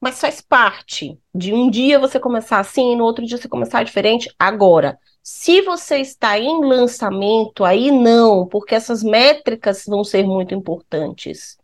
Mas 0.01 0.19
faz 0.19 0.41
parte 0.41 1.15
de 1.35 1.53
um 1.53 1.69
dia 1.69 1.99
você 1.99 2.19
começar 2.19 2.57
assim, 2.57 2.95
no 2.95 3.03
outro 3.03 3.23
dia 3.23 3.37
você 3.37 3.47
começar 3.47 3.83
diferente. 3.83 4.27
Agora, 4.39 4.97
se 5.21 5.61
você 5.61 5.99
está 5.99 6.39
em 6.39 6.65
lançamento, 6.65 7.63
aí 7.63 7.91
não, 7.91 8.47
porque 8.47 8.73
essas 8.73 9.03
métricas 9.03 9.85
vão 9.85 10.03
ser 10.03 10.25
muito 10.25 10.55
importantes. 10.55 11.59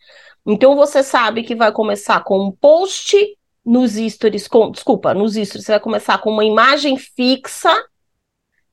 Então 0.46 0.76
você 0.76 1.02
sabe 1.02 1.42
que 1.42 1.56
vai 1.56 1.72
começar 1.72 2.24
com 2.24 2.40
um 2.40 2.52
post 2.52 3.18
nos 3.66 3.94
stories, 3.94 4.48
com, 4.48 4.70
desculpa, 4.70 5.16
nos 5.16 5.32
stories, 5.34 5.66
você 5.66 5.72
vai 5.72 5.80
começar 5.80 6.20
com 6.20 6.30
uma 6.30 6.46
imagem 6.46 6.98
fixa 6.98 7.84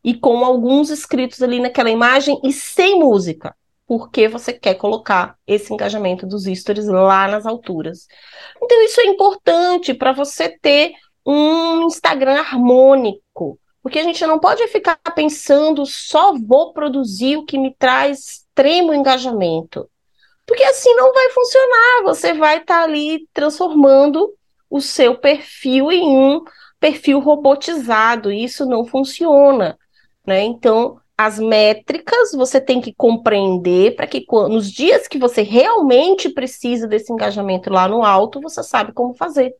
e 0.02 0.14
com 0.14 0.44
alguns 0.44 0.90
inscritos 0.90 1.42
ali 1.42 1.60
naquela 1.60 1.90
imagem 1.90 2.40
e 2.44 2.52
sem 2.52 2.98
música, 2.98 3.54
porque 3.86 4.28
você 4.28 4.52
quer 4.52 4.74
colocar 4.74 5.36
esse 5.46 5.72
engajamento 5.72 6.26
dos 6.26 6.44
stories 6.44 6.86
lá 6.86 7.26
nas 7.26 7.46
alturas. 7.46 8.06
Então, 8.62 8.82
isso 8.82 9.00
é 9.00 9.06
importante 9.06 9.94
para 9.94 10.12
você 10.12 10.48
ter 10.48 10.92
um 11.24 11.82
Instagram 11.86 12.38
harmônico, 12.40 13.58
porque 13.82 13.98
a 13.98 14.02
gente 14.02 14.24
não 14.26 14.38
pode 14.38 14.66
ficar 14.68 14.96
pensando 15.14 15.84
só 15.86 16.32
vou 16.34 16.72
produzir 16.72 17.36
o 17.36 17.44
que 17.44 17.58
me 17.58 17.74
traz 17.74 18.46
extremo 18.58 18.92
engajamento. 18.92 19.88
Porque 20.46 20.64
assim 20.64 20.94
não 20.94 21.12
vai 21.12 21.30
funcionar, 21.30 22.02
você 22.04 22.32
vai 22.32 22.58
estar 22.58 22.78
tá 22.78 22.82
ali 22.84 23.28
transformando 23.32 24.34
o 24.70 24.80
seu 24.80 25.16
perfil 25.18 25.92
em 25.92 26.06
um 26.06 26.42
perfil 26.80 27.20
robotizado, 27.20 28.32
isso 28.32 28.66
não 28.66 28.84
funciona. 28.84 29.78
Né? 30.28 30.42
Então, 30.42 31.00
as 31.16 31.38
métricas 31.38 32.32
você 32.32 32.60
tem 32.60 32.82
que 32.82 32.92
compreender 32.92 33.96
para 33.96 34.06
que 34.06 34.26
nos 34.30 34.70
dias 34.70 35.08
que 35.08 35.18
você 35.18 35.40
realmente 35.40 36.28
precisa 36.28 36.86
desse 36.86 37.10
engajamento 37.10 37.70
lá 37.70 37.88
no 37.88 38.04
alto, 38.04 38.38
você 38.38 38.62
sabe 38.62 38.92
como 38.92 39.14
fazer. 39.14 39.54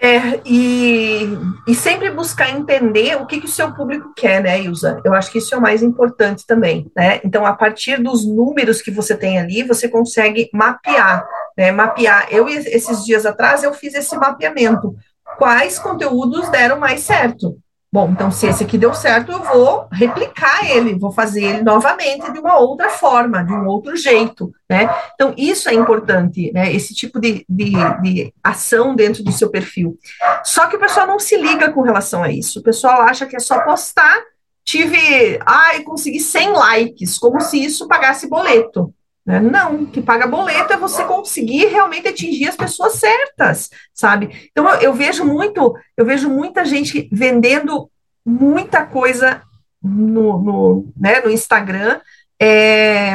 É, 0.00 0.40
e, 0.46 1.26
e 1.66 1.74
sempre 1.74 2.08
buscar 2.12 2.50
entender 2.50 3.16
o 3.16 3.26
que, 3.26 3.40
que 3.40 3.46
o 3.46 3.48
seu 3.48 3.72
público 3.74 4.12
quer, 4.16 4.40
né, 4.40 4.60
Ilza? 4.62 5.00
Eu 5.04 5.12
acho 5.12 5.32
que 5.32 5.38
isso 5.38 5.52
é 5.56 5.58
o 5.58 5.60
mais 5.60 5.82
importante 5.82 6.46
também, 6.46 6.88
né? 6.96 7.20
Então, 7.24 7.44
a 7.44 7.52
partir 7.52 8.00
dos 8.00 8.24
números 8.24 8.80
que 8.80 8.92
você 8.92 9.16
tem 9.16 9.40
ali, 9.40 9.64
você 9.64 9.88
consegue 9.88 10.48
mapear, 10.52 11.26
né? 11.58 11.72
Mapear. 11.72 12.28
Eu, 12.30 12.48
esses 12.48 13.04
dias 13.04 13.26
atrás, 13.26 13.64
eu 13.64 13.74
fiz 13.74 13.94
esse 13.94 14.16
mapeamento. 14.16 14.94
Quais 15.36 15.80
conteúdos 15.80 16.48
deram 16.48 16.78
mais 16.78 17.00
certo? 17.00 17.56
Bom, 17.92 18.08
então 18.10 18.30
se 18.30 18.46
esse 18.46 18.64
aqui 18.64 18.78
deu 18.78 18.94
certo, 18.94 19.30
eu 19.30 19.40
vou 19.40 19.86
replicar 19.92 20.64
ele, 20.64 20.98
vou 20.98 21.12
fazer 21.12 21.44
ele 21.44 21.62
novamente 21.62 22.32
de 22.32 22.38
uma 22.38 22.58
outra 22.58 22.88
forma, 22.88 23.44
de 23.44 23.52
um 23.52 23.66
outro 23.66 23.94
jeito, 23.94 24.50
né? 24.68 24.88
Então, 25.12 25.34
isso 25.36 25.68
é 25.68 25.74
importante, 25.74 26.50
né? 26.54 26.72
Esse 26.72 26.94
tipo 26.94 27.20
de, 27.20 27.44
de, 27.46 27.72
de 28.00 28.34
ação 28.42 28.94
dentro 28.94 29.22
do 29.22 29.30
seu 29.30 29.50
perfil. 29.50 29.98
Só 30.42 30.68
que 30.68 30.76
o 30.76 30.80
pessoal 30.80 31.06
não 31.06 31.18
se 31.18 31.36
liga 31.36 31.70
com 31.70 31.82
relação 31.82 32.22
a 32.22 32.32
isso. 32.32 32.60
O 32.60 32.62
pessoal 32.62 33.02
acha 33.02 33.26
que 33.26 33.36
é 33.36 33.40
só 33.40 33.60
postar, 33.60 34.22
tive, 34.64 35.38
ai, 35.44 35.82
consegui 35.82 36.18
100 36.18 36.52
likes, 36.52 37.18
como 37.18 37.42
se 37.42 37.62
isso 37.62 37.86
pagasse 37.86 38.26
boleto. 38.26 38.94
Né? 39.24 39.38
Não, 39.38 39.86
que 39.86 40.02
paga 40.02 40.26
boleto 40.26 40.72
é 40.72 40.76
você 40.76 41.04
conseguir 41.04 41.66
realmente 41.66 42.08
atingir 42.08 42.48
as 42.48 42.56
pessoas 42.56 42.94
certas, 42.94 43.70
sabe? 43.94 44.48
Então 44.50 44.68
eu, 44.68 44.80
eu, 44.80 44.92
vejo 44.92 45.24
muito, 45.24 45.74
eu 45.96 46.04
vejo 46.04 46.28
muita 46.28 46.64
gente 46.64 47.08
vendendo 47.12 47.88
muita 48.26 48.84
coisa 48.84 49.42
no, 49.82 50.38
no, 50.38 50.92
né, 50.96 51.20
no 51.20 51.30
Instagram, 51.30 52.00
é, 52.40 53.14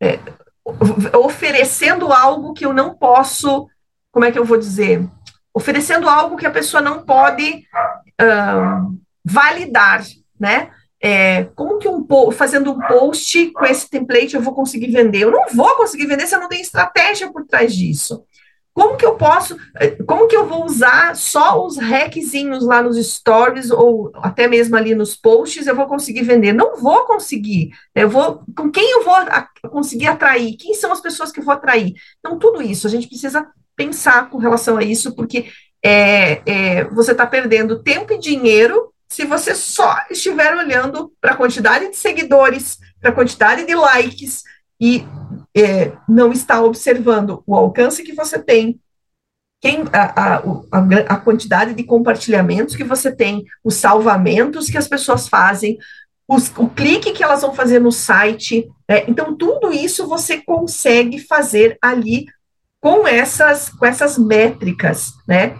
é, 0.00 0.18
oferecendo 1.16 2.12
algo 2.12 2.52
que 2.52 2.64
eu 2.64 2.72
não 2.72 2.94
posso, 2.94 3.68
como 4.10 4.24
é 4.24 4.32
que 4.32 4.38
eu 4.38 4.44
vou 4.44 4.58
dizer? 4.58 5.08
Oferecendo 5.54 6.08
algo 6.08 6.36
que 6.36 6.46
a 6.46 6.50
pessoa 6.50 6.80
não 6.80 7.04
pode 7.04 7.66
uh, 8.20 8.98
validar, 9.24 10.02
né? 10.38 10.70
É, 11.04 11.44
como 11.56 11.78
que 11.78 11.88
um 11.88 12.06
fazendo 12.30 12.70
um 12.70 12.78
post 12.78 13.50
com 13.50 13.64
esse 13.64 13.90
template 13.90 14.36
eu 14.36 14.40
vou 14.40 14.54
conseguir 14.54 14.92
vender? 14.92 15.24
Eu 15.24 15.32
não 15.32 15.46
vou 15.52 15.74
conseguir 15.76 16.06
vender 16.06 16.28
se 16.28 16.34
eu 16.34 16.40
não 16.40 16.48
tenho 16.48 16.62
estratégia 16.62 17.32
por 17.32 17.44
trás 17.44 17.74
disso. 17.74 18.24
Como 18.74 18.96
que 18.96 19.04
eu 19.04 19.16
posso, 19.16 19.56
é, 19.76 19.90
como 19.90 20.26
que 20.26 20.36
eu 20.36 20.46
vou 20.46 20.64
usar 20.64 21.14
só 21.14 21.62
os 21.62 21.76
hackzinhos 21.76 22.64
lá 22.64 22.82
nos 22.82 22.96
stories 22.96 23.70
ou 23.70 24.10
até 24.14 24.46
mesmo 24.48 24.76
ali 24.76 24.94
nos 24.94 25.14
posts 25.14 25.66
eu 25.66 25.76
vou 25.76 25.86
conseguir 25.86 26.22
vender? 26.22 26.52
Não 26.52 26.76
vou 26.76 27.04
conseguir. 27.04 27.70
Eu 27.94 28.08
vou, 28.08 28.42
com 28.56 28.70
quem 28.70 28.92
eu 28.92 29.04
vou 29.04 29.14
conseguir 29.70 30.06
atrair? 30.06 30.56
Quem 30.56 30.72
são 30.74 30.90
as 30.90 31.00
pessoas 31.00 31.30
que 31.30 31.40
eu 31.40 31.44
vou 31.44 31.52
atrair? 31.52 31.92
Então, 32.20 32.38
tudo 32.38 32.62
isso, 32.62 32.86
a 32.86 32.90
gente 32.90 33.08
precisa 33.08 33.46
pensar 33.76 34.30
com 34.30 34.38
relação 34.38 34.78
a 34.78 34.82
isso, 34.82 35.14
porque 35.14 35.46
é, 35.84 36.40
é, 36.46 36.84
você 36.84 37.12
está 37.12 37.26
perdendo 37.26 37.82
tempo 37.82 38.12
e 38.12 38.18
dinheiro 38.18 38.91
se 39.12 39.26
você 39.26 39.54
só 39.54 39.94
estiver 40.10 40.56
olhando 40.56 41.12
para 41.20 41.32
a 41.32 41.36
quantidade 41.36 41.90
de 41.90 41.96
seguidores, 41.98 42.78
para 42.98 43.10
a 43.10 43.14
quantidade 43.14 43.66
de 43.66 43.74
likes 43.74 44.42
e 44.80 45.06
é, 45.54 45.92
não 46.08 46.32
está 46.32 46.62
observando 46.62 47.42
o 47.46 47.54
alcance 47.54 48.02
que 48.02 48.14
você 48.14 48.38
tem, 48.38 48.80
quem, 49.60 49.84
a, 49.92 50.38
a, 50.38 51.14
a, 51.14 51.16
quantidade 51.18 51.74
de 51.74 51.84
compartilhamentos 51.84 52.74
que 52.74 52.84
você 52.84 53.14
tem, 53.14 53.44
os 53.62 53.74
salvamentos 53.74 54.70
que 54.70 54.78
as 54.78 54.88
pessoas 54.88 55.28
fazem, 55.28 55.76
os, 56.26 56.50
o 56.56 56.66
clique 56.66 57.12
que 57.12 57.22
elas 57.22 57.42
vão 57.42 57.54
fazer 57.54 57.80
no 57.80 57.92
site. 57.92 58.66
Né? 58.88 59.04
Então, 59.06 59.36
tudo 59.36 59.70
isso 59.74 60.08
você 60.08 60.40
consegue 60.40 61.18
fazer 61.18 61.76
ali 61.82 62.24
com 62.80 63.06
essas, 63.06 63.68
com 63.68 63.84
essas 63.84 64.16
métricas, 64.16 65.12
né? 65.28 65.54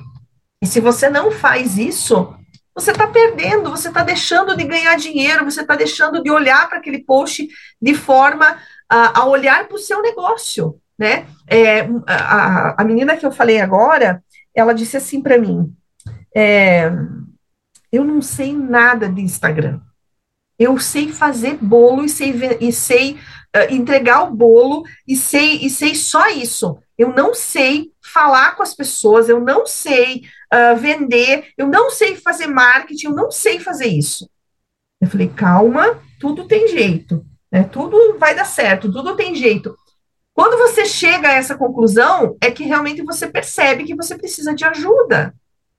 E 0.62 0.66
se 0.66 0.80
você 0.80 1.10
não 1.10 1.30
faz 1.30 1.76
isso, 1.76 2.34
você 2.74 2.90
está 2.90 3.06
perdendo, 3.06 3.70
você 3.70 3.88
está 3.88 4.02
deixando 4.02 4.56
de 4.56 4.64
ganhar 4.64 4.96
dinheiro, 4.96 5.44
você 5.44 5.60
está 5.60 5.76
deixando 5.76 6.22
de 6.22 6.30
olhar 6.30 6.68
para 6.68 6.78
aquele 6.78 7.00
post 7.04 7.48
de 7.80 7.94
forma 7.94 8.56
a, 8.88 9.20
a 9.20 9.26
olhar 9.26 9.68
para 9.68 9.76
o 9.76 9.80
seu 9.80 10.00
negócio, 10.00 10.80
né? 10.98 11.26
É, 11.46 11.88
a, 12.06 12.82
a 12.82 12.84
menina 12.84 13.16
que 13.16 13.26
eu 13.26 13.32
falei 13.32 13.60
agora, 13.60 14.22
ela 14.54 14.72
disse 14.72 14.96
assim 14.96 15.20
para 15.20 15.38
mim: 15.38 15.74
é, 16.34 16.90
eu 17.92 18.04
não 18.04 18.22
sei 18.22 18.56
nada 18.56 19.08
de 19.08 19.20
Instagram. 19.20 19.80
Eu 20.58 20.78
sei 20.78 21.12
fazer 21.12 21.58
bolo 21.60 22.04
e 22.04 22.08
sei, 22.08 22.32
e 22.60 22.72
sei 22.72 23.14
uh, 23.14 23.72
entregar 23.72 24.22
o 24.22 24.34
bolo 24.34 24.84
e 25.06 25.16
sei, 25.16 25.58
e 25.58 25.68
sei 25.68 25.94
só 25.94 26.28
isso. 26.28 26.78
Eu 26.96 27.12
não 27.12 27.34
sei 27.34 27.91
falar 28.12 28.56
com 28.56 28.62
as 28.62 28.74
pessoas, 28.74 29.28
eu 29.28 29.40
não 29.40 29.66
sei 29.66 30.22
uh, 30.52 30.76
vender, 30.76 31.48
eu 31.56 31.66
não 31.66 31.90
sei 31.90 32.16
fazer 32.16 32.46
marketing, 32.46 33.06
eu 33.06 33.14
não 33.14 33.30
sei 33.30 33.58
fazer 33.58 33.86
isso. 33.86 34.28
Eu 35.00 35.08
falei, 35.08 35.28
calma, 35.28 36.00
tudo 36.20 36.46
tem 36.46 36.68
jeito, 36.68 37.24
né? 37.50 37.64
Tudo 37.64 38.18
vai 38.18 38.34
dar 38.34 38.44
certo, 38.44 38.92
tudo 38.92 39.16
tem 39.16 39.34
jeito. 39.34 39.76
Quando 40.34 40.56
você 40.56 40.84
chega 40.84 41.28
a 41.28 41.34
essa 41.34 41.56
conclusão, 41.56 42.36
é 42.40 42.50
que 42.50 42.64
realmente 42.64 43.02
você 43.02 43.26
percebe 43.26 43.84
que 43.84 43.94
você 43.94 44.16
precisa 44.16 44.54
de 44.54 44.64
ajuda. 44.64 45.34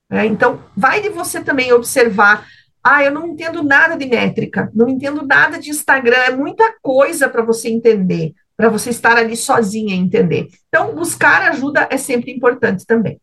Né? 0.08 0.26
Então, 0.26 0.62
vai 0.76 1.00
de 1.00 1.08
você 1.08 1.42
também 1.42 1.72
observar. 1.72 2.46
Ah, 2.82 3.02
eu 3.02 3.10
não 3.10 3.26
entendo 3.26 3.62
nada 3.62 3.96
de 3.96 4.06
métrica, 4.06 4.70
não 4.74 4.88
entendo 4.88 5.26
nada 5.26 5.58
de 5.58 5.70
Instagram, 5.70 6.18
é 6.18 6.30
muita 6.30 6.74
coisa 6.82 7.28
para 7.28 7.42
você 7.42 7.70
entender, 7.70 8.34
para 8.56 8.68
você 8.68 8.90
estar 8.90 9.16
ali 9.16 9.36
sozinha 9.36 9.94
e 9.94 9.98
entender. 9.98 10.48
Então, 10.68 10.94
buscar 10.94 11.50
ajuda 11.50 11.88
é 11.90 11.96
sempre 11.96 12.32
importante 12.32 12.86
também. 12.86 13.20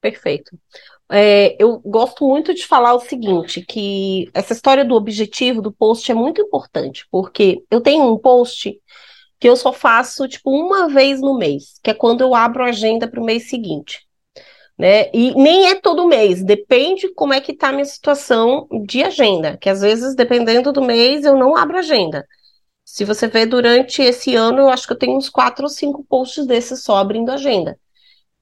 Perfeito. 0.00 0.58
É, 1.10 1.56
eu 1.62 1.78
gosto 1.80 2.26
muito 2.26 2.54
de 2.54 2.66
falar 2.66 2.94
o 2.94 3.00
seguinte, 3.00 3.62
que 3.62 4.30
essa 4.34 4.52
história 4.52 4.84
do 4.84 4.94
objetivo 4.94 5.60
do 5.62 5.70
post 5.72 6.10
é 6.10 6.14
muito 6.14 6.40
importante, 6.40 7.06
porque 7.10 7.62
eu 7.70 7.80
tenho 7.80 8.04
um 8.12 8.18
post 8.18 8.80
que 9.38 9.48
eu 9.48 9.56
só 9.56 9.72
faço, 9.72 10.28
tipo, 10.28 10.50
uma 10.50 10.88
vez 10.88 11.20
no 11.20 11.36
mês, 11.36 11.78
que 11.82 11.90
é 11.90 11.94
quando 11.94 12.22
eu 12.22 12.34
abro 12.34 12.64
a 12.64 12.68
agenda 12.68 13.08
para 13.08 13.20
o 13.20 13.24
mês 13.24 13.48
seguinte. 13.48 14.06
né? 14.78 15.10
E 15.12 15.34
nem 15.34 15.68
é 15.68 15.74
todo 15.74 16.06
mês, 16.08 16.42
depende 16.44 17.08
como 17.14 17.32
é 17.34 17.40
que 17.40 17.54
tá 17.54 17.68
a 17.68 17.72
minha 17.72 17.84
situação 17.84 18.66
de 18.86 19.02
agenda, 19.04 19.56
que 19.58 19.68
às 19.68 19.80
vezes, 19.82 20.14
dependendo 20.14 20.72
do 20.72 20.82
mês, 20.82 21.24
eu 21.24 21.36
não 21.36 21.56
abro 21.56 21.78
agenda. 21.78 22.26
Se 22.92 23.06
você 23.06 23.26
ver 23.26 23.46
durante 23.46 24.02
esse 24.02 24.36
ano, 24.36 24.58
eu 24.58 24.68
acho 24.68 24.86
que 24.86 24.92
eu 24.92 24.98
tenho 24.98 25.16
uns 25.16 25.30
quatro 25.30 25.64
ou 25.64 25.70
cinco 25.70 26.04
posts 26.04 26.46
desses 26.46 26.84
só 26.84 26.98
abrindo 26.98 27.32
agenda. 27.32 27.80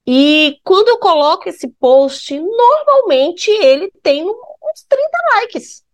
E 0.04 0.58
quando 0.64 0.88
eu 0.88 0.98
coloco 0.98 1.48
esse 1.48 1.68
post, 1.68 2.36
normalmente 2.36 3.48
ele 3.48 3.92
tem 4.02 4.24
uns 4.24 4.82
30 4.88 5.08
likes. 5.36 5.84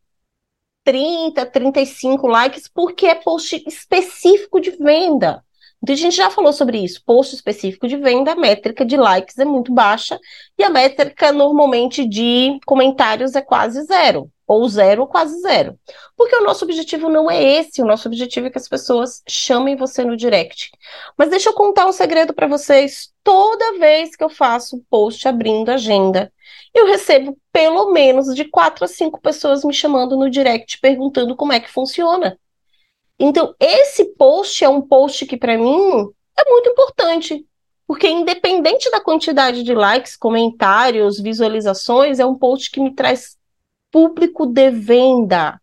30, 0.84 1.44
35 1.44 2.26
likes, 2.26 2.66
porque 2.66 3.06
é 3.06 3.14
post 3.14 3.62
específico 3.66 4.58
de 4.58 4.70
venda. 4.70 5.44
Então, 5.82 5.92
a 5.92 5.98
gente 5.98 6.16
já 6.16 6.30
falou 6.30 6.50
sobre 6.54 6.78
isso. 6.78 7.02
Post 7.04 7.34
específico 7.34 7.86
de 7.86 7.98
venda, 7.98 8.32
a 8.32 8.36
métrica 8.36 8.86
de 8.86 8.96
likes 8.96 9.36
é 9.38 9.44
muito 9.44 9.70
baixa 9.70 10.18
e 10.58 10.64
a 10.64 10.70
métrica 10.70 11.30
normalmente 11.30 12.08
de 12.08 12.58
comentários 12.64 13.34
é 13.34 13.42
quase 13.42 13.82
zero, 13.82 14.32
ou 14.46 14.68
zero 14.68 15.02
ou 15.02 15.08
quase 15.08 15.40
zero. 15.40 15.78
Porque 16.16 16.36
o 16.36 16.44
nosso 16.44 16.64
objetivo 16.64 17.08
não 17.08 17.30
é 17.30 17.42
esse, 17.42 17.82
o 17.82 17.86
nosso 17.86 18.08
objetivo 18.08 18.46
é 18.46 18.50
que 18.50 18.58
as 18.58 18.68
pessoas 18.68 19.22
chamem 19.28 19.76
você 19.76 20.04
no 20.04 20.16
direct. 20.16 20.70
Mas 21.16 21.30
deixa 21.30 21.50
eu 21.50 21.54
contar 21.54 21.86
um 21.86 21.92
segredo 21.92 22.32
para 22.32 22.46
vocês. 22.46 23.10
Toda 23.24 23.78
vez 23.78 24.14
que 24.14 24.22
eu 24.22 24.28
faço 24.28 24.84
post 24.88 25.26
abrindo 25.26 25.70
agenda, 25.70 26.32
eu 26.72 26.86
recebo 26.86 27.36
pelo 27.52 27.90
menos 27.92 28.34
de 28.34 28.44
quatro 28.44 28.84
a 28.84 28.88
cinco 28.88 29.20
pessoas 29.20 29.64
me 29.64 29.74
chamando 29.74 30.16
no 30.16 30.30
direct 30.30 30.78
perguntando 30.80 31.34
como 31.34 31.52
é 31.52 31.58
que 31.58 31.70
funciona. 31.70 32.38
Então, 33.18 33.54
esse 33.58 34.04
post 34.14 34.62
é 34.62 34.68
um 34.68 34.82
post 34.82 35.24
que, 35.24 35.36
para 35.36 35.56
mim, 35.56 36.06
é 36.38 36.50
muito 36.50 36.68
importante. 36.68 37.44
Porque, 37.86 38.08
independente 38.08 38.90
da 38.90 39.00
quantidade 39.00 39.62
de 39.62 39.72
likes, 39.72 40.16
comentários, 40.16 41.20
visualizações, 41.20 42.18
é 42.18 42.26
um 42.26 42.36
post 42.36 42.70
que 42.70 42.80
me 42.80 42.94
traz 42.94 43.35
público 43.90 44.46
de 44.46 44.70
venda, 44.70 45.60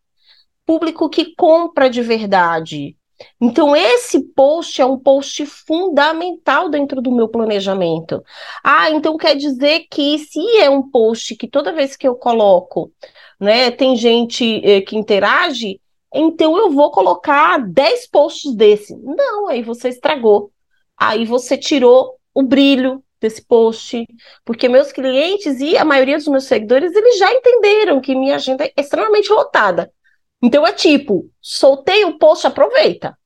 público 0.65 1.09
que 1.09 1.36
compra 1.36 1.89
de 1.89 2.01
verdade. 2.01 2.95
Então, 3.39 3.75
esse 3.75 4.21
post 4.33 4.81
é 4.81 4.86
um 4.86 4.97
post 4.97 5.45
fundamental 5.45 6.69
dentro 6.69 7.01
do 7.01 7.12
meu 7.12 7.27
planejamento. 7.27 8.23
Ah, 8.63 8.89
então 8.89 9.17
quer 9.17 9.36
dizer 9.36 9.86
que 9.89 10.17
se 10.19 10.39
é 10.57 10.69
um 10.69 10.89
post 10.89 11.36
que 11.36 11.47
toda 11.47 11.73
vez 11.73 11.95
que 11.95 12.07
eu 12.07 12.15
coloco, 12.15 12.91
né, 13.39 13.71
tem 13.71 13.95
gente 13.95 14.62
eh, 14.63 14.81
que 14.81 14.95
interage, 14.97 15.79
então 16.13 16.57
eu 16.57 16.69
vou 16.71 16.91
colocar 16.91 17.57
10 17.57 18.07
posts 18.07 18.55
desse. 18.55 18.95
Não, 18.97 19.47
aí 19.47 19.62
você 19.63 19.89
estragou. 19.89 20.51
Aí 20.97 21.25
você 21.25 21.57
tirou 21.57 22.15
o 22.33 22.43
brilho 22.43 23.02
desse 23.23 23.43
post, 23.45 24.05
porque 24.45 24.67
meus 24.67 24.91
clientes 24.91 25.59
e 25.59 25.77
a 25.77 25.86
maioria 25.86 26.17
dos 26.17 26.27
meus 26.27 26.43
seguidores, 26.43 26.93
eles 26.93 27.17
já 27.17 27.33
entenderam 27.33 28.01
que 28.01 28.13
minha 28.13 28.36
agenda 28.36 28.65
é 28.65 28.73
extremamente 28.77 29.31
lotada. 29.31 29.91
Então 30.41 30.67
é 30.67 30.73
tipo, 30.73 31.29
soltei 31.41 32.03
o 32.03 32.17
post, 32.19 32.45
aproveita. 32.45 33.17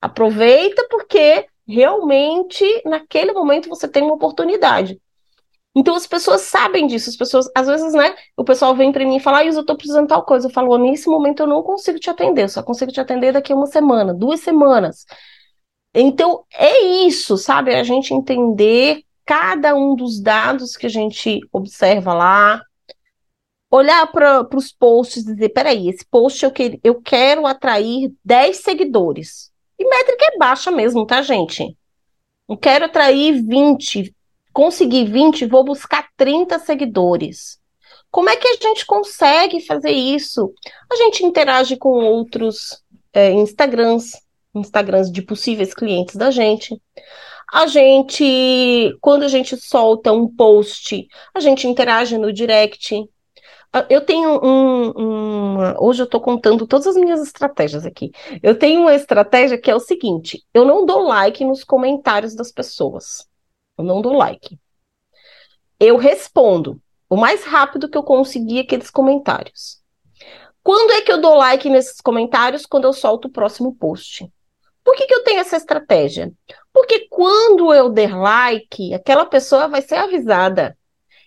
Aproveita 0.00 0.86
porque 0.90 1.46
realmente 1.66 2.64
naquele 2.84 3.32
momento 3.32 3.68
você 3.68 3.88
tem 3.88 4.02
uma 4.02 4.14
oportunidade. 4.14 5.00
Então 5.74 5.94
as 5.94 6.06
pessoas 6.06 6.40
sabem 6.40 6.86
disso, 6.86 7.10
as 7.10 7.16
pessoas, 7.16 7.48
às 7.54 7.66
vezes, 7.66 7.92
né, 7.92 8.14
o 8.36 8.42
pessoal 8.44 8.74
vem 8.74 8.90
para 8.90 9.04
mim 9.04 9.16
e 9.16 9.20
fala, 9.20 9.38
ah, 9.38 9.44
eu 9.44 9.64
tô 9.64 9.76
precisando 9.76 10.08
tal 10.08 10.24
coisa. 10.24 10.48
Eu 10.48 10.52
falo, 10.52 10.76
nesse 10.78 11.08
momento 11.08 11.40
eu 11.40 11.46
não 11.46 11.62
consigo 11.62 11.98
te 11.98 12.10
atender, 12.10 12.48
só 12.48 12.62
consigo 12.62 12.90
te 12.90 13.00
atender 13.00 13.32
daqui 13.32 13.52
a 13.52 13.56
uma 13.56 13.66
semana, 13.66 14.12
duas 14.12 14.40
semanas. 14.40 15.04
Então 15.94 16.44
é 16.52 16.80
isso, 17.06 17.38
sabe? 17.38 17.74
A 17.74 17.82
gente 17.82 18.12
entender 18.12 19.05
cada 19.26 19.74
um 19.74 19.96
dos 19.96 20.20
dados 20.20 20.76
que 20.76 20.86
a 20.86 20.90
gente 20.90 21.40
observa 21.52 22.14
lá, 22.14 22.62
olhar 23.68 24.06
para 24.12 24.46
os 24.54 24.72
posts 24.72 25.24
e 25.24 25.34
dizer, 25.34 25.48
peraí, 25.48 25.88
esse 25.88 26.06
post 26.06 26.44
eu, 26.44 26.52
que, 26.52 26.80
eu 26.84 27.02
quero 27.02 27.44
atrair 27.46 28.14
10 28.24 28.56
seguidores. 28.58 29.50
E 29.78 29.84
métrica 29.84 30.26
é 30.32 30.38
baixa 30.38 30.70
mesmo, 30.70 31.04
tá, 31.04 31.20
gente? 31.20 31.76
Eu 32.48 32.56
quero 32.56 32.84
atrair 32.84 33.42
20, 33.42 34.14
conseguir 34.52 35.04
20, 35.06 35.44
vou 35.46 35.64
buscar 35.64 36.08
30 36.16 36.60
seguidores. 36.60 37.58
Como 38.10 38.30
é 38.30 38.36
que 38.36 38.46
a 38.46 38.54
gente 38.54 38.86
consegue 38.86 39.60
fazer 39.60 39.90
isso? 39.90 40.54
A 40.90 40.96
gente 40.96 41.24
interage 41.24 41.76
com 41.76 41.88
outros 41.88 42.82
é, 43.12 43.32
Instagrams, 43.32 44.12
Instagrams 44.54 45.10
de 45.10 45.20
possíveis 45.20 45.74
clientes 45.74 46.14
da 46.14 46.30
gente. 46.30 46.80
A 47.52 47.66
gente, 47.66 48.96
quando 49.00 49.22
a 49.22 49.28
gente 49.28 49.56
solta 49.56 50.12
um 50.12 50.28
post, 50.28 51.06
a 51.32 51.40
gente 51.40 51.66
interage 51.68 52.18
no 52.18 52.32
direct. 52.32 53.08
Ah, 53.72 53.86
eu 53.88 54.00
tenho 54.00 54.40
um, 54.44 54.92
um 54.96 55.74
hoje 55.78 56.02
eu 56.02 56.06
estou 56.06 56.20
contando 56.20 56.66
todas 56.66 56.86
as 56.88 56.96
minhas 56.96 57.22
estratégias 57.22 57.86
aqui. 57.86 58.10
Eu 58.42 58.58
tenho 58.58 58.80
uma 58.80 58.94
estratégia 58.94 59.58
que 59.58 59.70
é 59.70 59.74
o 59.74 59.80
seguinte: 59.80 60.44
eu 60.52 60.64
não 60.64 60.84
dou 60.84 61.02
like 61.02 61.44
nos 61.44 61.62
comentários 61.62 62.34
das 62.34 62.50
pessoas. 62.50 63.26
Eu 63.78 63.84
não 63.84 64.00
dou 64.00 64.14
like. 64.14 64.58
Eu 65.78 65.96
respondo 65.96 66.80
o 67.08 67.16
mais 67.16 67.44
rápido 67.44 67.88
que 67.88 67.96
eu 67.96 68.02
conseguir 68.02 68.60
aqueles 68.60 68.90
comentários. 68.90 69.80
Quando 70.62 70.90
é 70.92 71.00
que 71.00 71.12
eu 71.12 71.20
dou 71.20 71.34
like 71.34 71.68
nesses 71.68 72.00
comentários? 72.00 72.66
Quando 72.66 72.84
eu 72.84 72.92
solto 72.92 73.28
o 73.28 73.30
próximo 73.30 73.74
post. 73.76 74.28
Por 74.82 74.94
que, 74.94 75.06
que 75.06 75.14
eu 75.14 75.24
tenho 75.24 75.40
essa 75.40 75.56
estratégia? 75.56 76.32
Porque 76.76 77.08
quando 77.08 77.72
eu 77.72 77.88
der 77.88 78.14
like, 78.14 78.92
aquela 78.92 79.24
pessoa 79.24 79.66
vai 79.66 79.80
ser 79.80 79.94
avisada. 79.94 80.76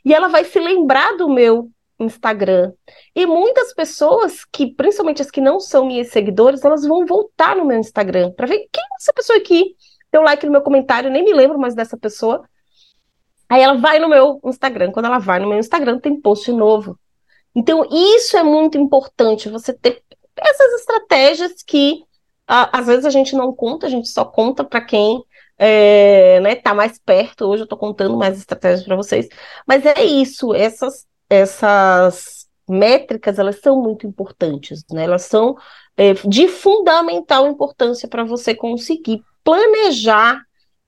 E 0.06 0.14
ela 0.14 0.28
vai 0.28 0.46
se 0.46 0.60
lembrar 0.60 1.18
do 1.18 1.28
meu 1.28 1.72
Instagram. 2.00 2.72
E 3.16 3.26
muitas 3.26 3.74
pessoas 3.74 4.46
que, 4.46 4.68
principalmente 4.68 5.24
as 5.24 5.32
que 5.32 5.42
não 5.42 5.60
são 5.60 5.88
minhas 5.88 6.10
seguidoras, 6.10 6.64
elas 6.64 6.86
vão 6.86 7.04
voltar 7.04 7.56
no 7.56 7.66
meu 7.66 7.80
Instagram 7.80 8.32
para 8.34 8.46
ver 8.46 8.60
quem 8.72 8.84
é 8.84 8.96
essa 9.02 9.12
pessoa 9.12 9.40
aqui. 9.40 9.76
Deu 10.12 10.22
like 10.22 10.46
no 10.46 10.52
meu 10.52 10.62
comentário, 10.62 11.10
nem 11.10 11.26
me 11.26 11.34
lembro 11.34 11.58
mais 11.58 11.74
dessa 11.74 11.98
pessoa. 11.98 12.48
Aí 13.50 13.64
ela 13.64 13.74
vai 13.74 13.98
no 13.98 14.08
meu 14.08 14.40
Instagram. 14.46 14.92
Quando 14.92 15.08
ela 15.08 15.18
vai 15.18 15.40
no 15.40 15.50
meu 15.50 15.58
Instagram, 15.58 15.98
tem 15.98 16.22
post 16.22 16.52
novo. 16.52 16.96
Então, 17.56 17.84
isso 17.92 18.38
é 18.38 18.44
muito 18.44 18.78
importante, 18.78 19.50
você 19.50 19.74
ter 19.74 20.04
essas 20.38 20.82
estratégias 20.82 21.64
que 21.64 22.04
às 22.46 22.86
vezes 22.86 23.06
a 23.06 23.10
gente 23.10 23.36
não 23.36 23.52
conta, 23.52 23.88
a 23.88 23.90
gente 23.90 24.10
só 24.10 24.24
conta 24.24 24.64
para 24.64 24.82
quem 24.82 25.24
é, 25.60 26.40
né, 26.40 26.56
tá 26.56 26.74
mais 26.74 26.98
perto. 26.98 27.46
Hoje 27.46 27.64
eu 27.64 27.66
estou 27.66 27.78
contando 27.78 28.16
mais 28.18 28.38
estratégias 28.38 28.86
para 28.86 28.96
vocês. 28.96 29.28
Mas 29.68 29.86
é 29.86 30.04
isso, 30.04 30.56
essas, 30.56 31.06
essas 31.30 32.48
métricas, 32.68 33.38
elas 33.38 33.60
são 33.60 33.82
muito 33.82 34.08
importantes, 34.08 34.86
né? 34.92 35.04
Elas 35.04 35.24
são 35.24 35.58
é, 35.98 36.14
de 36.14 36.48
fundamental 36.48 37.48
importância 37.48 38.08
para 38.08 38.24
você 38.24 38.56
conseguir 38.56 39.22
planejar 39.44 40.42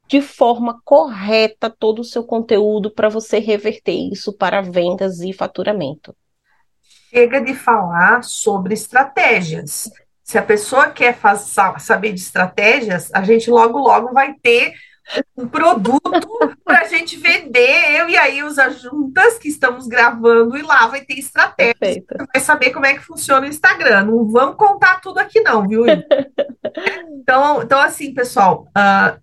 de 0.07 0.21
forma 0.21 0.79
correta 0.83 1.69
todo 1.69 1.99
o 1.99 2.03
seu 2.03 2.23
conteúdo 2.23 2.91
para 2.91 3.09
você 3.09 3.39
reverter 3.39 4.11
isso 4.11 4.31
para 4.33 4.61
vendas 4.61 5.19
e 5.21 5.33
faturamento. 5.33 6.15
Chega 7.09 7.41
de 7.41 7.53
falar 7.53 8.23
sobre 8.23 8.73
estratégias. 8.73 9.89
Se 10.23 10.37
a 10.37 10.41
pessoa 10.41 10.89
quer 10.89 11.17
saber 11.79 12.13
de 12.13 12.21
estratégias, 12.21 13.09
a 13.13 13.23
gente 13.23 13.49
logo, 13.49 13.77
logo 13.79 14.13
vai 14.13 14.33
ter 14.41 14.73
um 15.35 15.47
produto 15.47 16.11
para 16.63 16.81
a 16.81 16.87
gente 16.87 17.17
vender, 17.17 17.99
eu 17.99 18.09
e 18.09 18.17
a 18.17 18.29
Ilza 18.29 18.69
juntas, 18.69 19.37
que 19.37 19.49
estamos 19.49 19.87
gravando, 19.87 20.57
e 20.57 20.61
lá 20.61 20.87
vai 20.87 21.01
ter 21.01 21.15
estratégia. 21.15 22.03
Vai 22.33 22.41
saber 22.41 22.69
como 22.71 22.85
é 22.85 22.93
que 22.93 23.01
funciona 23.03 23.45
o 23.45 23.49
Instagram. 23.49 24.05
Não 24.05 24.29
vamos 24.29 24.55
contar 24.55 25.01
tudo 25.01 25.17
aqui, 25.19 25.41
não, 25.41 25.67
viu? 25.67 25.85
então, 27.11 27.63
então, 27.63 27.79
assim, 27.79 28.13
pessoal, 28.13 28.67
uh, 28.77 29.19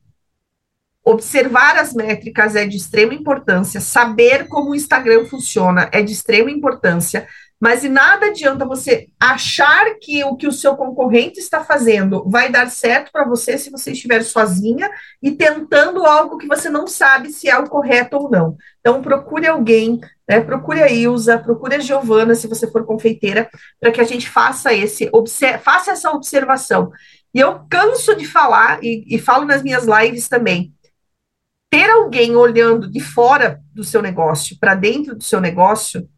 Observar 1.08 1.78
as 1.78 1.94
métricas 1.94 2.54
é 2.54 2.66
de 2.66 2.76
extrema 2.76 3.14
importância, 3.14 3.80
saber 3.80 4.46
como 4.46 4.72
o 4.72 4.74
Instagram 4.74 5.24
funciona 5.24 5.88
é 5.90 6.02
de 6.02 6.12
extrema 6.12 6.50
importância, 6.50 7.26
mas 7.60 7.80
de 7.80 7.88
nada 7.88 8.26
adianta 8.26 8.64
você 8.64 9.08
achar 9.18 9.96
que 10.00 10.22
o 10.22 10.36
que 10.36 10.46
o 10.46 10.52
seu 10.52 10.76
concorrente 10.76 11.40
está 11.40 11.64
fazendo 11.64 12.24
vai 12.28 12.52
dar 12.52 12.70
certo 12.70 13.10
para 13.10 13.26
você 13.26 13.58
se 13.58 13.68
você 13.68 13.92
estiver 13.92 14.22
sozinha 14.22 14.88
e 15.20 15.32
tentando 15.32 16.06
algo 16.06 16.38
que 16.38 16.46
você 16.46 16.70
não 16.70 16.86
sabe 16.86 17.32
se 17.32 17.48
é 17.48 17.58
o 17.58 17.68
correto 17.68 18.16
ou 18.16 18.30
não. 18.30 18.56
Então, 18.80 19.02
procure 19.02 19.48
alguém, 19.48 20.00
né, 20.28 20.40
procure 20.40 20.82
a 20.82 20.88
Ilza, 20.88 21.36
procure 21.38 21.74
a 21.74 21.80
Giovana, 21.80 22.36
se 22.36 22.46
você 22.46 22.70
for 22.70 22.86
confeiteira, 22.86 23.50
para 23.80 23.90
que 23.90 24.00
a 24.00 24.04
gente 24.04 24.28
faça, 24.28 24.72
esse, 24.72 25.10
faça 25.60 25.90
essa 25.90 26.12
observação. 26.12 26.92
E 27.34 27.40
eu 27.40 27.66
canso 27.68 28.14
de 28.14 28.24
falar, 28.24 28.78
e, 28.84 29.04
e 29.08 29.18
falo 29.18 29.44
nas 29.44 29.64
minhas 29.64 29.84
lives 29.84 30.28
também, 30.28 30.72
ter 31.68 31.90
alguém 31.90 32.36
olhando 32.36 32.88
de 32.88 33.00
fora 33.00 33.60
do 33.74 33.82
seu 33.82 34.00
negócio 34.00 34.56
para 34.60 34.74
dentro 34.76 35.16
do 35.16 35.24
seu 35.24 35.40
negócio 35.40 36.08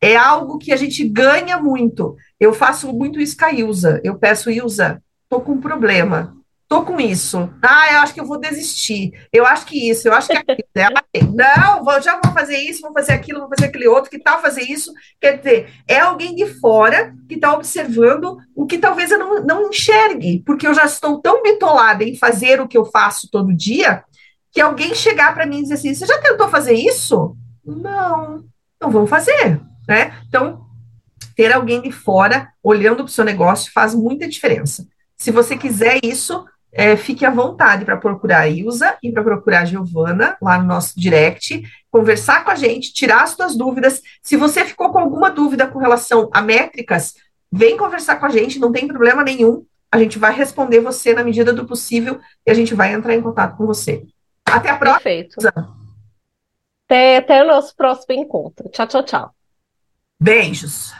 é 0.00 0.16
algo 0.16 0.58
que 0.58 0.72
a 0.72 0.76
gente 0.76 1.06
ganha 1.08 1.58
muito. 1.58 2.16
Eu 2.38 2.52
faço 2.52 2.92
muito 2.92 3.20
isso 3.20 3.36
com 3.36 3.44
a 3.44 3.52
Ilza. 3.52 4.00
Eu 4.04 4.16
peço, 4.16 4.50
Ilza, 4.50 5.02
estou 5.24 5.40
com 5.40 5.52
um 5.52 5.60
problema. 5.60 6.36
tô 6.68 6.82
com 6.82 7.00
isso. 7.00 7.48
Ah, 7.62 7.92
eu 7.94 7.98
acho 8.00 8.12
que 8.14 8.20
eu 8.20 8.26
vou 8.26 8.38
desistir. 8.38 9.12
Eu 9.32 9.46
acho 9.46 9.64
que 9.64 9.90
isso, 9.90 10.06
eu 10.06 10.12
acho 10.12 10.28
que 10.28 10.36
aquilo. 10.36 10.68
Não, 11.34 11.82
vou, 11.82 12.00
já 12.00 12.20
vou 12.22 12.32
fazer 12.32 12.58
isso, 12.58 12.82
vou 12.82 12.92
fazer 12.92 13.12
aquilo, 13.12 13.40
vou 13.40 13.48
fazer 13.48 13.66
aquele 13.66 13.88
outro, 13.88 14.10
que 14.10 14.18
tal 14.18 14.40
fazer 14.42 14.62
isso? 14.62 14.92
Quer 15.20 15.38
dizer, 15.38 15.70
é 15.88 15.98
alguém 15.98 16.34
de 16.34 16.46
fora 16.46 17.14
que 17.28 17.36
está 17.36 17.54
observando 17.54 18.36
o 18.54 18.66
que 18.66 18.78
talvez 18.78 19.10
eu 19.10 19.18
não, 19.18 19.42
não 19.42 19.68
enxergue, 19.70 20.42
porque 20.44 20.66
eu 20.66 20.74
já 20.74 20.84
estou 20.84 21.20
tão 21.20 21.42
bitolada 21.42 22.04
em 22.04 22.16
fazer 22.16 22.60
o 22.60 22.68
que 22.68 22.76
eu 22.76 22.84
faço 22.84 23.30
todo 23.30 23.56
dia, 23.56 24.04
que 24.52 24.60
alguém 24.60 24.94
chegar 24.94 25.34
para 25.34 25.46
mim 25.46 25.60
e 25.60 25.62
dizer 25.62 25.74
assim: 25.74 25.94
você 25.94 26.06
já 26.06 26.20
tentou 26.20 26.48
fazer 26.48 26.74
isso? 26.74 27.34
Não, 27.64 28.44
não 28.80 28.90
vamos 28.90 29.08
fazer. 29.08 29.60
Né? 29.88 30.14
Então, 30.28 30.66
ter 31.34 31.52
alguém 31.52 31.80
de 31.80 31.90
fora 31.90 32.48
olhando 32.62 32.96
para 32.96 33.06
o 33.06 33.08
seu 33.08 33.24
negócio 33.24 33.72
faz 33.72 33.94
muita 33.94 34.28
diferença. 34.28 34.86
Se 35.16 35.30
você 35.30 35.56
quiser 35.56 35.98
isso, 36.04 36.44
é, 36.70 36.96
fique 36.96 37.24
à 37.24 37.30
vontade 37.30 37.84
para 37.84 37.96
procurar 37.96 38.40
a 38.40 38.48
Ilza 38.48 38.96
e 39.02 39.10
para 39.10 39.22
procurar 39.22 39.60
a 39.60 39.64
Giovana 39.64 40.36
lá 40.42 40.58
no 40.58 40.66
nosso 40.66 40.98
direct, 41.00 41.62
conversar 41.90 42.44
com 42.44 42.50
a 42.50 42.54
gente, 42.54 42.92
tirar 42.92 43.22
as 43.22 43.30
suas 43.30 43.56
dúvidas. 43.56 44.02
Se 44.22 44.36
você 44.36 44.64
ficou 44.64 44.90
com 44.90 44.98
alguma 44.98 45.30
dúvida 45.30 45.66
com 45.66 45.78
relação 45.78 46.28
a 46.32 46.42
métricas, 46.42 47.14
vem 47.50 47.76
conversar 47.76 48.16
com 48.16 48.26
a 48.26 48.30
gente, 48.30 48.58
não 48.58 48.70
tem 48.70 48.86
problema 48.86 49.22
nenhum. 49.22 49.64
A 49.90 49.98
gente 49.98 50.18
vai 50.18 50.34
responder 50.34 50.80
você 50.80 51.14
na 51.14 51.24
medida 51.24 51.52
do 51.52 51.66
possível 51.66 52.20
e 52.46 52.50
a 52.50 52.54
gente 52.54 52.74
vai 52.74 52.92
entrar 52.92 53.14
em 53.14 53.22
contato 53.22 53.56
com 53.56 53.64
você. 53.64 54.04
Até 54.44 54.70
a 54.70 54.76
próxima. 54.76 55.00
Perfeito. 55.00 55.36
Até, 56.84 57.16
até 57.16 57.42
o 57.42 57.46
nosso 57.46 57.74
próximo 57.74 58.14
encontro. 58.14 58.68
Tchau, 58.68 58.86
tchau, 58.86 59.02
tchau. 59.02 59.37
Beijos. 60.20 60.92